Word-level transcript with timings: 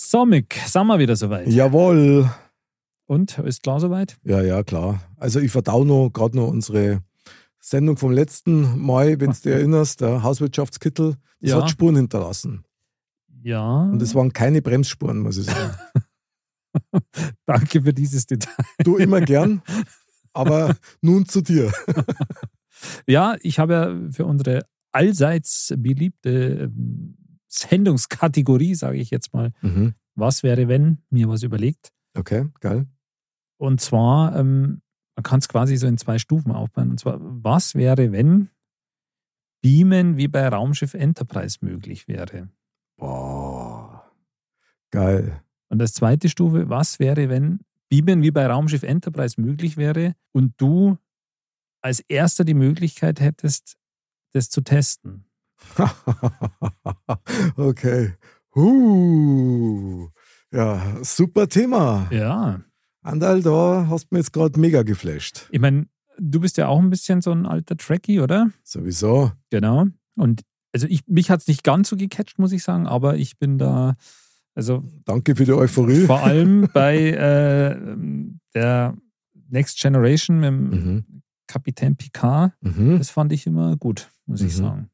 So, 0.00 0.24
Mick, 0.24 0.54
sind 0.64 0.86
wir 0.86 1.00
wieder 1.00 1.16
soweit. 1.16 1.48
Jawohl. 1.48 2.30
Und, 3.06 3.36
ist 3.40 3.64
klar 3.64 3.80
soweit? 3.80 4.16
Ja, 4.22 4.40
ja, 4.40 4.62
klar. 4.62 5.02
Also 5.16 5.40
ich 5.40 5.50
verdau 5.50 5.82
noch 5.82 6.10
gerade 6.10 6.36
noch 6.36 6.46
unsere 6.46 7.02
Sendung 7.58 7.96
vom 7.96 8.12
letzten 8.12 8.78
Mal, 8.78 9.18
wenn 9.20 9.32
du 9.32 9.36
dich 9.36 9.46
erinnerst, 9.46 10.00
der 10.00 10.22
Hauswirtschaftskittel, 10.22 11.16
das 11.40 11.50
Ja. 11.50 11.62
hat 11.62 11.70
Spuren 11.70 11.96
hinterlassen. 11.96 12.62
Ja. 13.42 13.82
Und 13.82 14.00
es 14.00 14.14
waren 14.14 14.32
keine 14.32 14.62
Bremsspuren, 14.62 15.18
muss 15.18 15.36
ich 15.36 15.46
sagen. 15.46 15.74
Danke 17.44 17.82
für 17.82 17.92
dieses 17.92 18.24
Detail. 18.24 18.54
Du 18.84 18.98
immer 18.98 19.20
gern, 19.20 19.62
aber 20.32 20.76
nun 21.00 21.26
zu 21.26 21.40
dir. 21.40 21.72
Ja, 23.08 23.34
ich 23.40 23.58
habe 23.58 23.72
ja 23.72 24.12
für 24.12 24.26
unsere 24.26 24.64
allseits 24.92 25.74
beliebte 25.76 26.70
ähm, 26.72 27.17
Sendungskategorie, 27.48 28.74
sage 28.74 28.98
ich 28.98 29.10
jetzt 29.10 29.32
mal, 29.32 29.52
Mhm. 29.62 29.94
was 30.14 30.42
wäre, 30.42 30.68
wenn, 30.68 30.98
mir 31.10 31.28
was 31.28 31.42
überlegt. 31.42 31.92
Okay, 32.14 32.46
geil. 32.60 32.86
Und 33.58 33.80
zwar, 33.80 34.36
ähm, 34.36 34.82
man 35.16 35.22
kann 35.22 35.40
es 35.40 35.48
quasi 35.48 35.76
so 35.76 35.86
in 35.86 35.98
zwei 35.98 36.18
Stufen 36.18 36.52
aufbauen. 36.52 36.90
Und 36.90 37.00
zwar, 37.00 37.18
was 37.20 37.74
wäre, 37.74 38.12
wenn 38.12 38.50
Beamen 39.62 40.16
wie 40.16 40.28
bei 40.28 40.46
Raumschiff 40.48 40.94
Enterprise 40.94 41.58
möglich 41.62 42.06
wäre? 42.06 42.48
Boah. 42.96 44.10
Geil. 44.90 45.42
Und 45.68 45.80
als 45.80 45.92
zweite 45.94 46.28
Stufe, 46.28 46.68
was 46.68 46.98
wäre, 46.98 47.28
wenn 47.28 47.60
Beamen 47.88 48.22
wie 48.22 48.30
bei 48.30 48.46
Raumschiff 48.46 48.82
Enterprise 48.82 49.40
möglich 49.40 49.76
wäre 49.76 50.14
und 50.32 50.54
du 50.60 50.98
als 51.80 52.00
erster 52.00 52.44
die 52.44 52.54
Möglichkeit 52.54 53.20
hättest, 53.20 53.76
das 54.32 54.50
zu 54.50 54.60
testen? 54.60 55.24
okay. 57.56 58.14
Huh. 58.54 60.08
Ja, 60.52 60.96
super 61.02 61.48
Thema. 61.48 62.08
Ja, 62.10 62.60
Andal, 63.02 63.42
da 63.42 63.86
hast 63.88 64.04
du 64.04 64.08
mir 64.14 64.18
jetzt 64.20 64.32
gerade 64.32 64.58
mega 64.58 64.82
geflasht. 64.82 65.46
ich 65.50 65.60
meine, 65.60 65.86
du 66.18 66.40
bist 66.40 66.56
ja 66.56 66.68
auch 66.68 66.78
ein 66.78 66.90
bisschen 66.90 67.20
so 67.20 67.30
ein 67.32 67.46
alter 67.46 67.76
Trekkie, 67.76 68.20
oder? 68.20 68.50
Sowieso. 68.64 69.32
Genau. 69.50 69.86
Und 70.16 70.42
also 70.72 70.86
ich, 70.88 71.06
mich 71.06 71.30
hat 71.30 71.40
es 71.40 71.48
nicht 71.48 71.64
ganz 71.64 71.88
so 71.88 71.96
gecatcht, 71.96 72.38
muss 72.38 72.52
ich 72.52 72.62
sagen, 72.62 72.86
aber 72.86 73.16
ich 73.16 73.38
bin 73.38 73.56
da, 73.58 73.94
also 74.54 74.82
Danke 75.04 75.36
für 75.36 75.44
die 75.44 75.52
Euphorie. 75.52 76.04
vor 76.06 76.22
allem 76.22 76.68
bei 76.74 76.96
äh, 77.10 77.96
der 78.54 78.96
Next 79.50 79.80
Generation 79.80 80.40
mit 80.40 80.48
dem 80.48 80.70
Mhm. 80.70 81.04
Kapitän 81.46 81.96
Picard, 81.96 82.52
Mhm. 82.60 82.98
das 82.98 83.08
fand 83.10 83.32
ich 83.32 83.46
immer 83.46 83.76
gut, 83.76 84.10
muss 84.26 84.42
ich 84.42 84.52
Mhm. 84.54 84.62
sagen. 84.62 84.90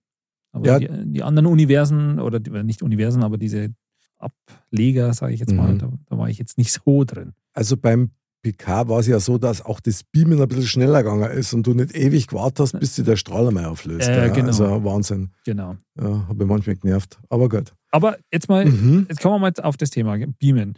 Aber 0.55 0.67
Ja. 0.67 0.79
die, 0.79 0.89
die 1.13 1.23
anderen 1.23 1.47
Universen, 1.47 2.21
oder 2.21 2.39
die, 2.41 2.51
nicht 2.63 2.81
Universen, 2.83 3.23
aber 3.25 3.37
diese 3.39 3.75
Ableger, 4.19 5.13
sage 5.13 5.35
ich 5.35 5.41
jetzt 5.41 5.53
mal, 5.53 5.73
Mhm. 5.75 5.79
da, 5.79 5.93
da 6.09 6.19
war 6.19 6.29
ich 6.29 6.39
jetzt 6.39 6.59
nicht 6.59 6.73
so 6.85 7.05
drin. 7.05 7.33
Also 7.53 7.77
beim 7.77 8.11
Picard 8.43 8.89
war 8.89 9.01
es 9.01 9.07
ja 9.07 9.19
so, 9.21 9.39
dass 9.39 9.65
auch 9.65 9.81
das 9.81 10.05
Beamen 10.05 10.41
ein 10.41 10.49
bisschen 10.49 10.67
schneller 10.67 11.03
gegangen 11.03 11.31
ist 11.31 11.55
und 11.55 11.67
du 11.67 11.73
nicht 11.75 11.95
ewig 11.97 12.27
gewartet 12.27 12.61
hast, 12.61 12.79
bis 12.79 12.95
sich 12.95 13.05
der 13.05 13.17
Strahl 13.17 13.49
einmal 13.49 13.65
auflöst. 13.65 14.09
Äh, 14.09 14.27
ja. 14.29 14.33
genau. 14.33 14.47
Also 14.49 14.85
Wahnsinn. 14.85 15.31
Genau. 15.47 15.77
Ja, 15.99 16.29
habe 16.29 16.45
ich 16.45 16.49
manchmal 16.49 16.77
genervt. 16.77 17.19
Aber 17.31 17.49
gut. 17.49 17.73
Aber 17.91 18.19
jetzt 18.33 18.49
mal, 18.49 18.67
Mhm. 18.67 19.07
jetzt 19.09 19.21
kommen 19.23 19.37
wir 19.37 19.51
mal 19.51 19.53
auf 19.65 19.77
das 19.79 19.91
Thema 19.91 20.17
Beamen. 20.39 20.75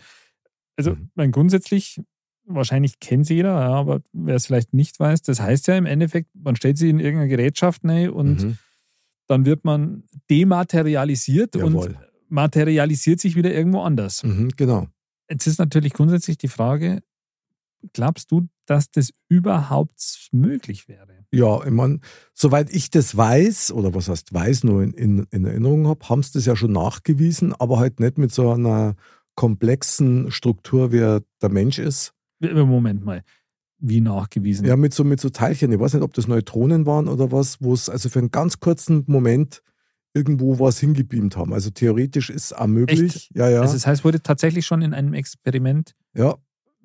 Also, 0.77 0.93
Mhm. 0.93 1.11
mein 1.17 1.33
grundsätzlich, 1.33 2.01
wahrscheinlich 2.45 3.01
kennt 3.01 3.25
es 3.25 3.31
jeder, 3.31 3.55
aber 3.57 4.01
wer 4.13 4.37
es 4.37 4.47
vielleicht 4.47 4.73
nicht 4.73 5.01
weiß, 5.01 5.23
das 5.23 5.41
heißt 5.41 5.67
ja 5.67 5.77
im 5.77 5.87
Endeffekt, 5.87 6.29
man 6.35 6.55
stellt 6.55 6.79
sie 6.79 6.89
in 6.89 7.01
irgendeine 7.01 7.29
Gerätschaft 7.31 7.83
rein 7.85 8.11
und 8.11 8.43
Mhm. 8.45 8.59
Dann 9.27 9.47
wird 9.47 9.65
man 9.65 10.05
dematerialisiert 10.31 11.57
und 11.57 11.75
Jawohl. 11.75 11.97
materialisiert 12.29 13.21
sich 13.21 13.37
wieder 13.37 13.53
irgendwo 13.53 13.83
anders. 13.83 14.23
Mhm, 14.23 14.51
genau. 14.57 14.87
Jetzt 15.29 15.47
ist 15.47 15.59
natürlich 15.59 15.93
grundsätzlich 15.93 16.39
die 16.39 16.49
Frage, 16.49 17.03
glaubst 17.93 18.31
du, 18.31 18.49
dass 18.67 18.91
das 18.91 19.11
überhaupt 19.29 20.29
möglich 20.33 20.89
wäre? 20.89 21.25
Ja, 21.33 21.65
ich 21.65 21.71
meine, 21.71 22.01
soweit 22.33 22.73
ich 22.73 22.91
das 22.91 23.17
weiß, 23.17 23.73
oder 23.73 23.95
was 23.95 24.09
heißt 24.09 24.33
weiß, 24.33 24.65
nur 24.65 24.83
in, 24.83 24.93
in, 24.93 25.27
in 25.31 25.45
Erinnerung 25.45 25.87
habe, 25.89 26.09
haben 26.09 26.23
sie 26.23 26.33
das 26.33 26.47
ja 26.47 26.57
schon 26.57 26.73
nachgewiesen, 26.73 27.53
aber 27.53 27.79
halt 27.79 28.01
nicht 28.01 28.19
mit 28.19 28.33
so 28.33 28.53
einer 28.53 28.95
komplexen 29.35 30.31
Struktur, 30.31 30.93
wie 30.93 30.99
der 30.99 31.51
Mensch 31.51 31.79
ist. 31.79 32.15
Moment 32.41 33.05
mal, 33.05 33.23
wie 33.79 34.01
nachgewiesen? 34.01 34.67
Ja, 34.67 34.77
mit 34.77 34.95
so, 34.95 35.05
mit 35.05 35.21
so 35.21 35.29
Teilchen. 35.31 35.71
Ich 35.73 35.79
weiß 35.79 35.95
nicht, 35.95 36.03
ob 36.03 36.15
das 36.15 36.29
Neutronen 36.29 36.87
waren 36.87 37.09
oder 37.09 37.31
was, 37.33 37.61
wo 37.61 37.75
es 37.75 37.89
also 37.89 38.09
für 38.09 38.19
einen 38.21 38.31
ganz 38.31 38.59
kurzen 38.61 39.05
Moment 39.07 39.63
irgendwo 40.15 40.59
was 40.59 40.79
hingebeamt 40.79 41.37
haben. 41.37 41.53
Also 41.53 41.69
theoretisch 41.71 42.31
ist 42.31 42.45
es 42.47 42.53
auch 42.55 42.67
möglich. 42.67 43.15
Echt? 43.15 43.37
Ja, 43.37 43.51
ja. 43.51 43.61
Also 43.61 43.75
das 43.75 43.87
heißt, 43.87 44.05
wurde 44.05 44.23
tatsächlich 44.23 44.65
schon 44.65 44.81
in 44.83 44.95
einem 44.95 45.13
Experiment 45.15 45.95
ja. 46.15 46.37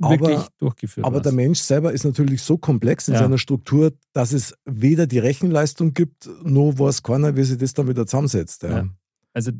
Aber- 0.01 0.19
wirklich 0.19 0.39
durchgeführt. 0.57 1.05
Aber 1.05 1.17
was? 1.17 1.23
der 1.23 1.31
Mensch 1.31 1.59
selber 1.59 1.93
ist 1.93 2.03
natürlich 2.03 2.41
so 2.41 2.57
komplex 2.57 3.07
in 3.07 3.13
Ja. 3.13 3.19
seiner 3.21 3.37
Struktur, 3.37 3.93
dass 4.13 4.33
es 4.33 4.53
weder 4.65 5.05
die 5.07 5.19
Rechenleistung 5.19 5.93
gibt, 5.93 6.27
noch 6.43 6.73
weiß 6.77 7.03
keiner, 7.03 7.35
wie 7.37 7.43
sich 7.43 7.57
das 7.57 7.73
dann 7.73 7.87
wieder 7.87 8.05
zusammensetzt. 8.05 8.63
Ja. 8.63 8.69
Ja. 8.79 8.87
Also 9.33 9.51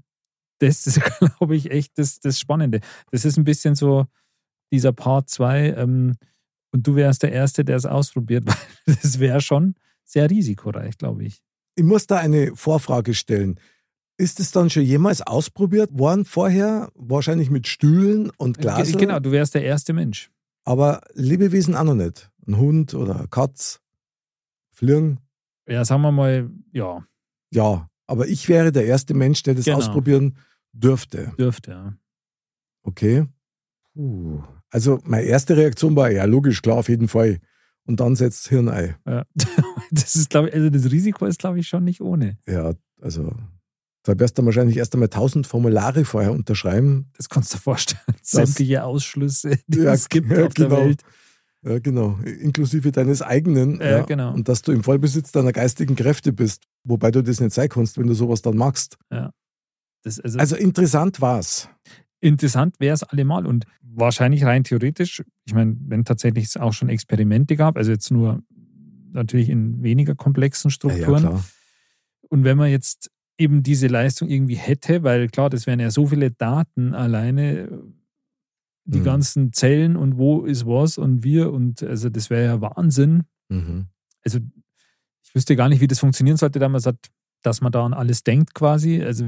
das 0.60 0.86
ist, 0.88 1.00
glaube 1.38 1.56
ich, 1.56 1.72
echt 1.72 1.98
das, 1.98 2.20
das 2.20 2.40
Spannende. 2.40 2.82
Das 3.12 3.24
ist 3.24 3.38
ein 3.38 3.44
bisschen 3.46 3.76
so 3.76 4.06
dieser 4.74 4.92
Part 4.94 5.30
2 5.30 5.74
ähm, 5.78 6.16
und 6.72 6.88
du 6.88 6.96
wärst 6.96 7.24
der 7.24 7.32
Erste, 7.32 7.64
der 7.66 7.76
es 7.78 7.86
ausprobiert, 7.86 8.46
weil 8.86 8.96
das 9.02 9.20
wäre 9.20 9.42
schon 9.42 9.76
sehr 10.04 10.30
risikoreich, 10.30 10.98
glaube 10.98 11.24
ich. 11.26 11.42
Ich 11.76 11.84
muss 11.84 12.08
da 12.08 12.18
eine 12.18 12.56
Vorfrage 12.56 13.14
stellen. 13.14 13.60
Ist 14.18 14.40
es 14.40 14.52
dann 14.52 14.70
schon 14.70 14.84
jemals 14.84 15.22
ausprobiert 15.22 15.90
worden 15.98 16.26
vorher? 16.26 16.92
Wahrscheinlich 16.96 17.50
mit 17.50 17.66
Stühlen 17.68 18.30
und 18.38 18.58
Glas. 18.60 18.92
Ge- 18.92 19.00
Genau, 19.00 19.20
du 19.20 19.32
wärst 19.32 19.56
der 19.56 19.64
erste 19.64 19.94
Mensch. 19.94 20.30
Aber 20.64 21.02
Lebewesen 21.14 21.76
auch 21.76 21.84
noch 21.86 21.96
nicht. 21.96 22.30
Ein 22.46 22.58
Hund 22.58 22.94
oder 22.94 23.18
eine 23.20 23.28
Katz, 23.30 23.80
Flirn. 24.72 25.20
Ja, 25.68 25.86
sagen 25.86 26.02
wir 26.02 26.12
mal, 26.12 26.50
ja, 26.72 27.06
Ja, 27.52 27.90
aber 28.08 28.28
ich 28.28 28.48
wäre 28.50 28.72
der 28.72 28.86
erste 28.86 29.14
Mensch, 29.14 29.42
der 29.44 29.56
das 29.56 29.66
Genau. 29.66 29.78
ausprobieren 29.78 30.38
dürfte. 30.74 31.34
dürfte, 31.40 31.72
ja. 31.72 31.98
Okay. 32.84 33.26
Puh. 33.94 34.44
Also 34.72 35.00
meine 35.04 35.26
erste 35.26 35.56
Reaktion 35.56 35.96
war, 35.96 36.12
ja 36.12 36.26
logisch, 36.26 36.62
klar, 36.62 36.78
auf 36.78 36.90
jeden 36.90 37.08
Fall. 37.08 37.40
Und 37.86 38.00
dann 38.00 38.16
setzt 38.16 38.46
das 38.46 38.50
Hirn 38.50 38.70
ein. 38.70 38.96
ja. 39.08 39.26
Das 39.94 40.16
ist, 40.16 40.30
glaube 40.30 40.48
ich, 40.48 40.54
also 40.54 40.70
das 40.70 40.90
Risiko 40.90 41.26
ist, 41.26 41.40
glaube 41.40 41.60
ich, 41.60 41.68
schon 41.68 41.84
nicht 41.84 42.00
ohne. 42.00 42.38
Ja, 42.48 42.72
also 43.02 43.34
da 44.04 44.18
wirst 44.18 44.38
du 44.38 44.46
wahrscheinlich 44.46 44.78
erst 44.78 44.94
einmal 44.94 45.10
tausend 45.10 45.48
Formulare 45.48 46.06
vorher 46.06 46.32
unterschreiben. 46.32 47.12
Das 47.18 47.28
kannst 47.28 47.54
du 47.54 47.58
dir 47.58 47.62
vorstellen. 47.64 48.00
Sämtliche 48.22 48.86
Ausschlüsse, 48.86 49.60
die 49.68 49.80
Ja, 49.80 49.92
es 49.94 50.08
gibt 50.08 50.32
ja, 50.32 50.46
auf 50.46 50.54
der 50.54 50.70
genau. 50.70 50.78
Welt. 50.78 51.02
Ja, 51.64 51.80
genau. 51.80 52.18
Inklusive 52.24 52.92
deines 52.94 53.22
eigenen. 53.22 53.82
Ja, 53.82 54.04
genau. 54.04 54.34
Und 54.34 54.48
dass 54.48 54.62
du 54.62 54.72
im 54.72 54.84
Vollbesitz 54.84 55.32
deiner 55.34 55.52
geistigen 55.52 55.96
Kräfte 55.96 56.32
bist. 56.32 56.64
Wobei 56.86 57.12
du 57.12 57.22
das 57.22 57.40
nicht 57.42 57.54
sein 57.54 57.70
kannst, 57.70 57.98
wenn 57.98 58.08
du 58.08 58.14
sowas 58.14 58.42
dann 58.42 58.56
magst. 58.56 58.98
Das, 60.04 60.20
also, 60.20 60.40
Also 60.40 60.56
interessant 60.56 61.20
war's. 61.22 61.70
Interessant 62.22 62.80
wäre 62.80 62.94
es 62.94 63.04
allemal 63.04 63.46
und 63.46 63.66
wahrscheinlich 63.82 64.44
rein 64.46 64.64
theoretisch, 64.64 65.24
ich 65.46 65.54
meine, 65.54 65.76
wenn 65.88 66.06
tatsächlich 66.06 66.46
es 66.46 66.58
auch 66.58 66.72
schon 66.74 66.88
Experimente 66.90 67.56
gab, 67.56 67.76
also 67.78 67.92
jetzt 67.92 68.12
nur 68.12 68.42
natürlich 69.12 69.50
in 69.50 69.84
weniger 69.84 70.16
komplexen 70.16 70.72
Strukturen. 70.72 71.22
klar. 71.24 71.44
und 72.30 72.44
wenn 72.46 72.58
man 72.58 72.70
jetzt 72.70 73.12
eben 73.38 73.64
diese 73.64 73.88
Leistung 73.88 74.30
irgendwie 74.30 74.56
hätte, 74.56 75.04
weil 75.04 75.28
klar, 75.28 75.50
das 75.50 75.66
wären 75.68 75.80
ja 75.80 75.90
so 75.92 76.08
viele 76.08 76.32
Daten 76.32 76.94
alleine, 76.94 77.68
die 78.86 79.00
Mhm. 79.00 79.04
ganzen 79.04 79.54
Zellen 79.54 79.96
und 79.98 80.18
wo 80.18 80.44
ist 80.46 80.66
was 80.66 80.98
und 80.98 81.24
wir 81.24 81.52
und 81.52 81.84
also 81.84 82.10
das 82.10 82.30
wäre 82.30 82.46
ja 82.46 82.62
Wahnsinn. 82.62 83.24
Mhm. 83.50 83.88
Also 84.24 84.40
ich 85.24 85.36
wüsste 85.36 85.56
gar 85.56 85.70
nicht, 85.70 85.82
wie 85.82 85.88
das 85.88 86.00
funktionieren 86.00 86.38
sollte, 86.38 86.60
da 86.60 86.70
man 86.70 86.82
sagt, 86.82 87.10
dass 87.42 87.62
man 87.62 87.72
da 87.72 87.86
an 87.86 87.94
alles 87.94 88.24
denkt 88.24 88.54
quasi. 88.54 89.02
Also 89.04 89.26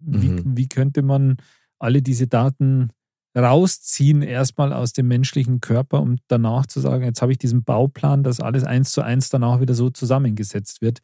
wie, 0.00 0.28
Mhm. 0.30 0.56
wie 0.56 0.68
könnte 0.68 1.02
man 1.02 1.36
alle 1.84 2.02
diese 2.02 2.26
Daten 2.26 2.90
rausziehen, 3.36 4.22
erstmal 4.22 4.72
aus 4.72 4.92
dem 4.92 5.08
menschlichen 5.08 5.60
Körper, 5.60 6.00
um 6.00 6.16
danach 6.28 6.66
zu 6.66 6.80
sagen, 6.80 7.04
jetzt 7.04 7.20
habe 7.20 7.32
ich 7.32 7.38
diesen 7.38 7.64
Bauplan, 7.64 8.22
dass 8.22 8.40
alles 8.40 8.64
eins 8.64 8.92
zu 8.92 9.02
eins 9.02 9.28
danach 9.28 9.60
wieder 9.60 9.74
so 9.74 9.90
zusammengesetzt 9.90 10.82
wird. 10.82 11.00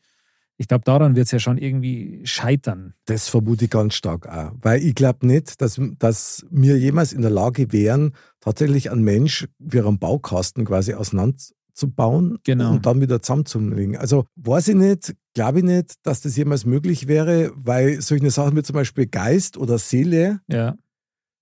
Ich 0.56 0.68
glaube, 0.68 0.84
daran 0.84 1.16
wird 1.16 1.24
es 1.26 1.32
ja 1.32 1.38
schon 1.38 1.56
irgendwie 1.58 2.20
scheitern. 2.24 2.94
Das 3.06 3.28
vermute 3.28 3.64
ich 3.64 3.70
ganz 3.70 3.94
stark 3.94 4.28
auch. 4.28 4.52
Weil 4.60 4.82
ich 4.84 4.94
glaube 4.94 5.26
nicht, 5.26 5.60
dass, 5.60 5.80
dass 5.98 6.46
wir 6.50 6.78
jemals 6.78 7.12
in 7.14 7.22
der 7.22 7.30
Lage 7.30 7.72
wären, 7.72 8.12
tatsächlich 8.40 8.90
einen 8.90 9.02
Mensch 9.02 9.48
wie 9.58 9.80
einen 9.80 9.98
Baukasten 9.98 10.66
quasi 10.66 10.92
auseinanderzubauen 10.94 12.38
Genau. 12.44 12.72
und 12.72 12.84
dann 12.86 13.00
wieder 13.00 13.22
zusammenzulegen. 13.22 13.96
Also 13.96 14.26
weiß 14.36 14.68
ich 14.68 14.74
nicht, 14.76 15.16
glaube 15.34 15.58
ich 15.58 15.64
nicht, 15.64 15.94
dass 16.02 16.20
das 16.20 16.36
jemals 16.36 16.64
möglich 16.64 17.06
wäre, 17.08 17.52
weil 17.54 18.00
solche 18.00 18.30
Sachen 18.30 18.56
wie 18.56 18.62
zum 18.62 18.74
Beispiel 18.74 19.06
Geist 19.06 19.56
oder 19.56 19.78
Seele, 19.78 20.40
Ja, 20.48 20.76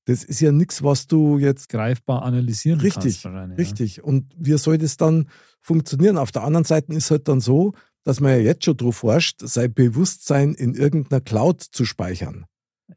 das 0.06 0.24
ist 0.24 0.40
ja 0.40 0.52
nichts, 0.52 0.82
was 0.82 1.06
du 1.06 1.38
jetzt 1.38 1.68
greifbar 1.68 2.22
analysieren 2.22 2.80
Richtig, 2.80 3.02
kannst. 3.02 3.24
wahrscheinlich, 3.26 3.58
Richtig. 3.58 4.02
Und 4.02 4.32
wie 4.38 4.56
soll 4.56 4.78
das 4.78 4.96
dann 4.96 5.28
funktionieren? 5.60 6.16
Auf 6.16 6.32
der 6.32 6.44
anderen 6.44 6.64
Seite 6.64 6.94
ist 6.94 7.10
halt 7.10 7.28
dann 7.28 7.40
so, 7.40 7.74
dass 8.04 8.20
man 8.20 8.32
ja 8.32 8.38
jetzt 8.38 8.64
schon 8.64 8.76
drauf 8.78 8.96
forscht, 8.96 9.40
sein 9.42 9.74
Bewusstsein 9.74 10.54
in 10.54 10.74
irgendeiner 10.74 11.20
Cloud 11.20 11.60
zu 11.62 11.84
speichern. 11.84 12.46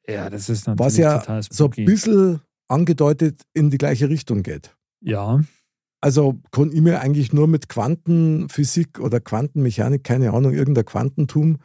Ja, 0.07 0.13
ja 0.13 0.29
das 0.29 0.47
ist 0.47 0.67
natürlich 0.67 0.85
Was 0.85 0.97
ja 0.97 1.41
so 1.49 1.65
ein 1.65 1.85
bisschen 1.85 2.39
angedeutet 2.69 3.41
in 3.53 3.69
die 3.69 3.77
gleiche 3.77 4.07
Richtung 4.07 4.41
geht. 4.41 4.73
ja, 5.01 5.41
Also 6.01 6.41
kann 6.51 6.71
ich 6.71 6.81
mir 6.81 6.99
eigentlich 6.99 7.31
nur 7.31 7.47
mit 7.47 7.69
Quantenphysik 7.69 8.99
oder 8.99 9.19
Quantenmechanik, 9.19 10.03
keine 10.03 10.33
Ahnung, 10.33 10.53
irgendein 10.53 10.85
Quantentum 10.85 11.59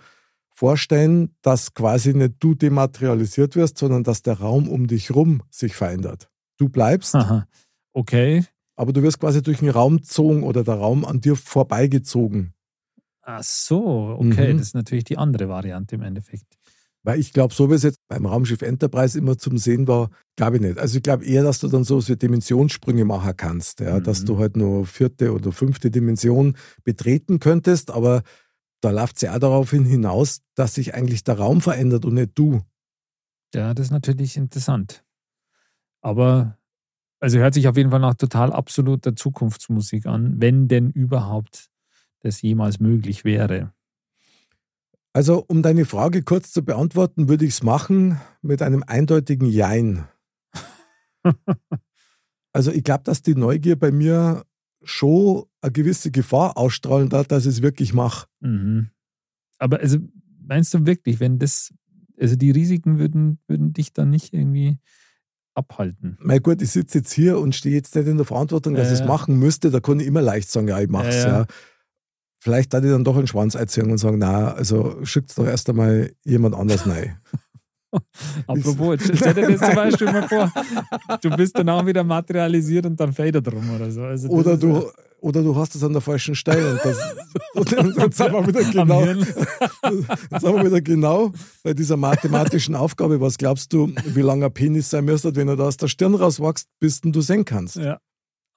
vorstellen, 0.50 1.34
dass 1.40 1.72
quasi 1.74 2.14
nicht 2.14 2.34
du 2.40 2.54
dematerialisiert 2.54 3.56
wirst, 3.56 3.78
sondern 3.78 4.04
dass 4.04 4.22
der 4.22 4.38
Raum 4.38 4.68
um 4.68 4.86
dich 4.86 5.14
rum 5.14 5.42
sich 5.50 5.74
verändert. 5.74 6.30
Du 6.58 6.68
bleibst, 6.68 7.14
Aha. 7.14 7.46
Okay. 7.92 8.44
aber 8.76 8.92
du 8.92 9.02
wirst 9.02 9.20
quasi 9.20 9.42
durch 9.42 9.58
den 9.58 9.70
Raum 9.70 9.98
gezogen 9.98 10.42
oder 10.42 10.64
der 10.64 10.74
Raum 10.74 11.04
an 11.06 11.20
dir 11.20 11.36
vorbeigezogen. 11.36 12.52
Ach 13.22 13.42
so, 13.42 14.16
okay. 14.18 14.52
Mhm. 14.52 14.58
Das 14.58 14.68
ist 14.68 14.74
natürlich 14.74 15.04
die 15.04 15.18
andere 15.18 15.48
Variante 15.48 15.96
im 15.96 16.02
Endeffekt. 16.02 16.46
Weil 17.06 17.20
ich 17.20 17.32
glaube, 17.32 17.54
so 17.54 17.70
wie 17.70 17.74
es 17.74 17.84
jetzt 17.84 18.00
beim 18.08 18.26
Raumschiff 18.26 18.62
Enterprise 18.62 19.16
immer 19.16 19.38
zum 19.38 19.58
Sehen 19.58 19.86
war, 19.86 20.10
glaube 20.34 20.56
ich 20.56 20.62
nicht. 20.62 20.78
Also 20.78 20.96
ich 20.96 21.04
glaube 21.04 21.24
eher, 21.24 21.44
dass 21.44 21.60
du 21.60 21.68
dann 21.68 21.84
so 21.84 22.00
Dimensionssprünge 22.00 23.04
machen 23.04 23.32
kannst, 23.36 23.78
ja, 23.78 24.00
Mhm. 24.00 24.02
dass 24.02 24.24
du 24.24 24.38
halt 24.38 24.56
nur 24.56 24.86
vierte 24.86 25.32
oder 25.32 25.52
fünfte 25.52 25.92
Dimension 25.92 26.56
betreten 26.82 27.38
könntest, 27.38 27.92
aber 27.92 28.22
da 28.80 28.90
läuft 28.90 29.16
es 29.16 29.22
ja 29.22 29.34
auch 29.34 29.38
darauf 29.38 29.70
hin 29.70 29.84
hinaus, 29.84 30.40
dass 30.56 30.74
sich 30.74 30.94
eigentlich 30.94 31.22
der 31.22 31.38
Raum 31.38 31.60
verändert 31.60 32.04
und 32.04 32.14
nicht 32.14 32.32
du. 32.34 32.62
Ja, 33.54 33.72
das 33.72 33.86
ist 33.86 33.92
natürlich 33.92 34.36
interessant. 34.36 35.04
Aber, 36.02 36.58
also 37.20 37.38
hört 37.38 37.54
sich 37.54 37.68
auf 37.68 37.76
jeden 37.76 37.90
Fall 37.90 38.00
nach 38.00 38.14
total 38.14 38.52
absoluter 38.52 39.14
Zukunftsmusik 39.14 40.06
an, 40.06 40.40
wenn 40.40 40.66
denn 40.66 40.90
überhaupt 40.90 41.68
das 42.20 42.42
jemals 42.42 42.80
möglich 42.80 43.24
wäre. 43.24 43.72
Also 45.16 45.46
um 45.48 45.62
deine 45.62 45.86
Frage 45.86 46.22
kurz 46.22 46.52
zu 46.52 46.62
beantworten, 46.62 47.30
würde 47.30 47.46
ich 47.46 47.52
es 47.52 47.62
machen 47.62 48.20
mit 48.42 48.60
einem 48.60 48.84
eindeutigen 48.86 49.46
Jein. 49.46 50.04
also 52.52 52.70
ich 52.70 52.84
glaube, 52.84 53.04
dass 53.04 53.22
die 53.22 53.34
Neugier 53.34 53.76
bei 53.76 53.90
mir 53.90 54.44
schon 54.82 55.44
eine 55.62 55.72
gewisse 55.72 56.10
Gefahr 56.10 56.58
ausstrahlen 56.58 57.08
darf, 57.08 57.28
dass 57.28 57.46
ich 57.46 57.52
es 57.52 57.62
wirklich 57.62 57.94
mache. 57.94 58.26
Mhm. 58.40 58.90
Aber 59.58 59.80
also 59.80 59.96
meinst 60.46 60.74
du 60.74 60.84
wirklich, 60.84 61.18
wenn 61.18 61.38
das, 61.38 61.72
also 62.20 62.36
die 62.36 62.50
Risiken 62.50 62.98
würden, 62.98 63.38
würden 63.48 63.72
dich 63.72 63.94
dann 63.94 64.10
nicht 64.10 64.34
irgendwie 64.34 64.76
abhalten? 65.54 66.18
Mein 66.20 66.42
Gott, 66.42 66.60
ich 66.60 66.72
sitze 66.72 66.98
jetzt 66.98 67.12
hier 67.14 67.38
und 67.38 67.54
stehe 67.54 67.74
jetzt 67.74 67.94
nicht 67.94 68.06
in 68.06 68.18
der 68.18 68.26
Verantwortung, 68.26 68.74
dass 68.74 68.88
Ja, 68.88 68.92
ich 68.92 69.00
es 69.00 69.06
machen 69.06 69.38
müsste. 69.38 69.70
Da 69.70 69.80
kann 69.80 69.98
ich 69.98 70.08
immer 70.08 70.20
leicht 70.20 70.50
sagen, 70.50 70.68
ja, 70.68 70.78
ich 70.78 70.90
mache 70.90 71.08
es. 71.08 71.24
Ja, 71.24 71.38
ja. 71.38 71.46
Vielleicht 72.46 72.72
da 72.72 72.78
ich 72.78 72.84
dann 72.84 73.02
doch 73.02 73.16
einen 73.16 73.26
Schwanz 73.26 73.56
einziehen 73.56 73.90
und 73.90 73.98
sagen, 73.98 74.19
na, 74.19 74.52
also 74.52 75.04
schickt 75.04 75.37
doch 75.37 75.46
erst 75.46 75.69
einmal 75.69 76.12
jemand 76.22 76.54
anders 76.54 76.87
rein. 76.87 77.16
Apropos, 78.46 79.00
jetzt 79.00 79.19
stell 79.19 79.34
dir 79.34 79.48
das 79.58 79.60
zum 79.66 79.75
Beispiel 79.75 80.06
mal 80.12 80.28
vor, 80.28 80.52
du 81.22 81.31
bist 81.31 81.58
dann 81.58 81.69
auch 81.70 81.84
wieder 81.84 82.04
materialisiert 82.04 82.87
und 82.87 83.00
dann 83.00 83.12
fällt 83.12 83.34
er 83.34 83.40
drum 83.40 83.69
oder 83.75 83.90
so. 83.90 84.02
Also 84.02 84.28
Oder 84.28 84.56
du, 84.56 84.88
oder 85.19 85.43
du 85.43 85.56
hast 85.56 85.75
es 85.75 85.82
an 85.82 85.93
der 85.93 86.00
falschen 86.00 86.37
Stelle. 86.37 86.70
Und, 86.70 86.84
das, 86.84 86.98
und 87.54 87.72
dann 87.72 88.12
sind 88.12 88.32
wir 88.32 88.46
wieder 88.46 88.62
genau. 88.62 89.04
Jetzt 89.04 90.40
sind 90.40 90.54
wir 90.54 90.66
wieder 90.66 90.81
genau 90.81 91.32
bei 91.64 91.75
dieser 91.75 91.96
mathematischen 91.96 92.76
Aufgabe. 92.76 93.20
Was 93.20 93.38
glaubst 93.38 93.72
du, 93.72 93.92
wie 94.04 94.22
lang 94.22 94.44
ein 94.44 94.52
Penis 94.52 94.88
sein 94.88 95.04
müsste, 95.04 95.34
wenn 95.34 95.49
er 95.49 95.56
da 95.56 95.64
aus 95.64 95.78
der 95.78 95.88
Stirn 95.88 96.14
rauswächst, 96.14 96.69
bis 96.78 97.00
du 97.00 97.20
sehen 97.20 97.44
kannst? 97.44 97.75
Ja. 97.75 97.99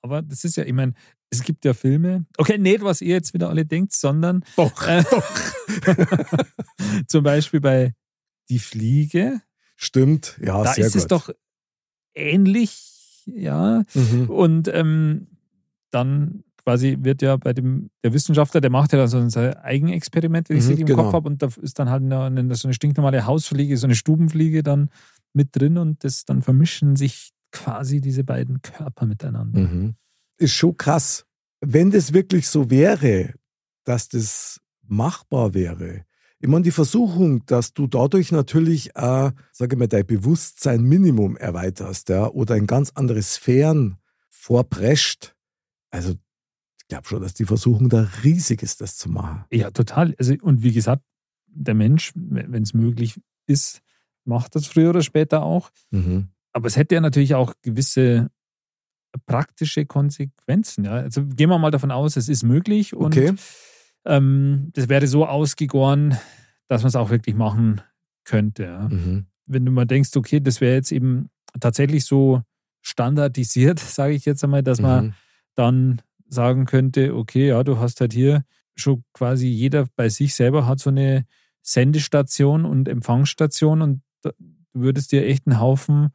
Aber 0.01 0.21
das 0.21 0.43
ist 0.43 0.55
ja, 0.55 0.63
ich 0.63 0.73
meine, 0.73 0.93
es 1.29 1.43
gibt 1.43 1.65
ja 1.65 1.73
Filme, 1.73 2.25
okay, 2.37 2.57
nicht, 2.57 2.81
was 2.81 3.01
ihr 3.01 3.13
jetzt 3.15 3.33
wieder 3.33 3.49
alle 3.49 3.65
denkt, 3.65 3.93
sondern 3.93 4.43
Doch, 4.55 4.87
äh, 4.87 5.03
doch. 5.09 5.23
zum 7.07 7.23
Beispiel 7.23 7.59
bei 7.61 7.93
Die 8.49 8.59
Fliege, 8.59 9.41
Stimmt, 9.75 10.37
ja, 10.43 10.63
da 10.63 10.73
sehr 10.73 10.87
ist 10.87 10.93
gut. 10.93 11.01
es 11.01 11.07
doch 11.07 11.29
ähnlich, 12.15 13.23
ja. 13.25 13.83
Mhm. 13.93 14.29
Und 14.29 14.67
ähm, 14.67 15.27
dann 15.91 16.43
quasi 16.63 16.97
wird 16.99 17.21
ja 17.21 17.37
bei 17.37 17.53
dem, 17.53 17.89
der 18.03 18.13
Wissenschaftler, 18.13 18.59
der 18.61 18.69
macht 18.71 18.91
ja 18.91 18.99
dann 18.99 19.07
so 19.07 19.29
sein 19.29 19.53
Eigenexperiment, 19.55 20.49
wenn 20.49 20.57
ich 20.57 20.63
es 20.63 20.67
Mhm, 20.67 20.71
richtig 20.71 20.89
im 20.89 20.95
genau. 20.95 21.03
Kopf 21.03 21.13
habe, 21.13 21.29
und 21.29 21.41
da 21.41 21.47
ist 21.61 21.79
dann 21.79 21.89
halt 21.89 22.03
eine, 22.03 22.23
eine, 22.23 22.55
so 22.55 22.67
eine 22.67 22.73
stinknormale 22.73 23.25
Hausfliege, 23.25 23.77
so 23.77 23.87
eine 23.87 23.95
Stubenfliege 23.95 24.63
dann 24.63 24.89
mit 25.33 25.49
drin 25.55 25.77
und 25.77 26.03
das 26.03 26.25
dann 26.25 26.41
vermischen 26.41 26.95
sich 26.95 27.29
quasi 27.51 28.01
diese 28.01 28.23
beiden 28.23 28.61
Körper 28.61 29.05
miteinander. 29.05 29.61
Mhm. 29.61 29.95
Ist 30.37 30.53
schon 30.53 30.77
krass. 30.77 31.25
Wenn 31.61 31.91
das 31.91 32.13
wirklich 32.13 32.47
so 32.47 32.69
wäre, 32.69 33.33
dass 33.83 34.09
das 34.09 34.61
machbar 34.81 35.53
wäre, 35.53 36.05
ich 36.41 36.47
meine, 36.47 36.63
die 36.63 36.71
Versuchung, 36.71 37.45
dass 37.47 37.73
du 37.73 37.87
dadurch 37.87 38.31
natürlich, 38.31 38.95
äh, 38.95 39.31
sage 39.51 39.75
ich 39.75 39.77
mal, 39.77 39.89
dein 39.89 40.05
Bewusstsein 40.05 40.83
Minimum 40.83 41.35
erweiterst, 41.35 42.07
ja, 42.07 42.27
oder 42.29 42.55
in 42.55 42.65
ganz 42.65 42.91
andere 42.95 43.21
Sphären 43.21 43.97
vorprescht. 44.29 45.35
Also, 45.89 46.11
ich 46.11 46.87
glaube 46.87 47.07
schon, 47.07 47.21
dass 47.21 47.33
die 47.33 47.45
Versuchung 47.45 47.89
da 47.89 48.07
riesig 48.23 48.63
ist, 48.63 48.79
das 48.79 48.97
zu 48.97 49.09
machen. 49.09 49.43
Ja, 49.51 49.69
total. 49.71 50.15
Also, 50.17 50.33
und 50.41 50.63
wie 50.63 50.71
gesagt, 50.71 51.03
der 51.47 51.73
Mensch, 51.73 52.13
wenn 52.15 52.63
es 52.63 52.73
möglich 52.73 53.19
ist, 53.45 53.81
macht 54.23 54.55
das 54.55 54.65
früher 54.65 54.91
oder 54.91 55.01
später 55.01 55.43
auch. 55.43 55.71
Mhm. 55.91 56.29
Aber 56.53 56.67
es 56.67 56.75
hätte 56.77 56.95
ja 56.95 57.01
natürlich 57.01 57.35
auch 57.35 57.53
gewisse 57.61 58.29
praktische 59.25 59.85
Konsequenzen. 59.85 60.85
Ja? 60.85 60.93
Also 60.93 61.25
gehen 61.25 61.49
wir 61.49 61.57
mal 61.57 61.71
davon 61.71 61.91
aus, 61.91 62.15
es 62.15 62.29
ist 62.29 62.43
möglich 62.43 62.93
und 62.95 63.15
Okay. 63.17 63.33
ähm, 64.05 64.69
das 64.73 64.89
wäre 64.89 65.07
so 65.07 65.25
ausgegoren, 65.25 66.17
dass 66.67 66.81
man 66.83 66.89
es 66.89 66.95
auch 66.95 67.09
wirklich 67.09 67.35
machen 67.35 67.81
könnte. 68.23 68.63
Ja? 68.63 68.89
Mhm. 68.89 69.25
Wenn 69.45 69.65
du 69.65 69.71
mal 69.71 69.85
denkst, 69.85 70.15
okay, 70.15 70.39
das 70.39 70.61
wäre 70.61 70.75
jetzt 70.75 70.91
eben 70.91 71.29
tatsächlich 71.59 72.05
so 72.05 72.41
standardisiert, 72.81 73.79
sage 73.79 74.13
ich 74.13 74.25
jetzt 74.25 74.43
einmal, 74.43 74.63
dass 74.63 74.79
man 74.79 75.05
Mhm. 75.07 75.13
dann 75.55 76.01
sagen 76.27 76.65
könnte, 76.65 77.15
okay, 77.15 77.47
ja, 77.47 77.63
du 77.63 77.79
hast 77.79 78.01
halt 78.01 78.13
hier 78.13 78.43
schon 78.75 79.03
quasi 79.13 79.47
jeder 79.47 79.87
bei 79.95 80.09
sich 80.09 80.35
selber 80.35 80.67
hat 80.67 80.79
so 80.79 80.89
eine 80.91 81.25
Sendestation 81.63 82.65
und 82.65 82.87
Empfangsstation 82.87 83.81
und 83.81 84.01
du 84.21 84.31
würdest 84.73 85.11
dir 85.11 85.25
echt 85.25 85.47
einen 85.47 85.59
Haufen 85.59 86.09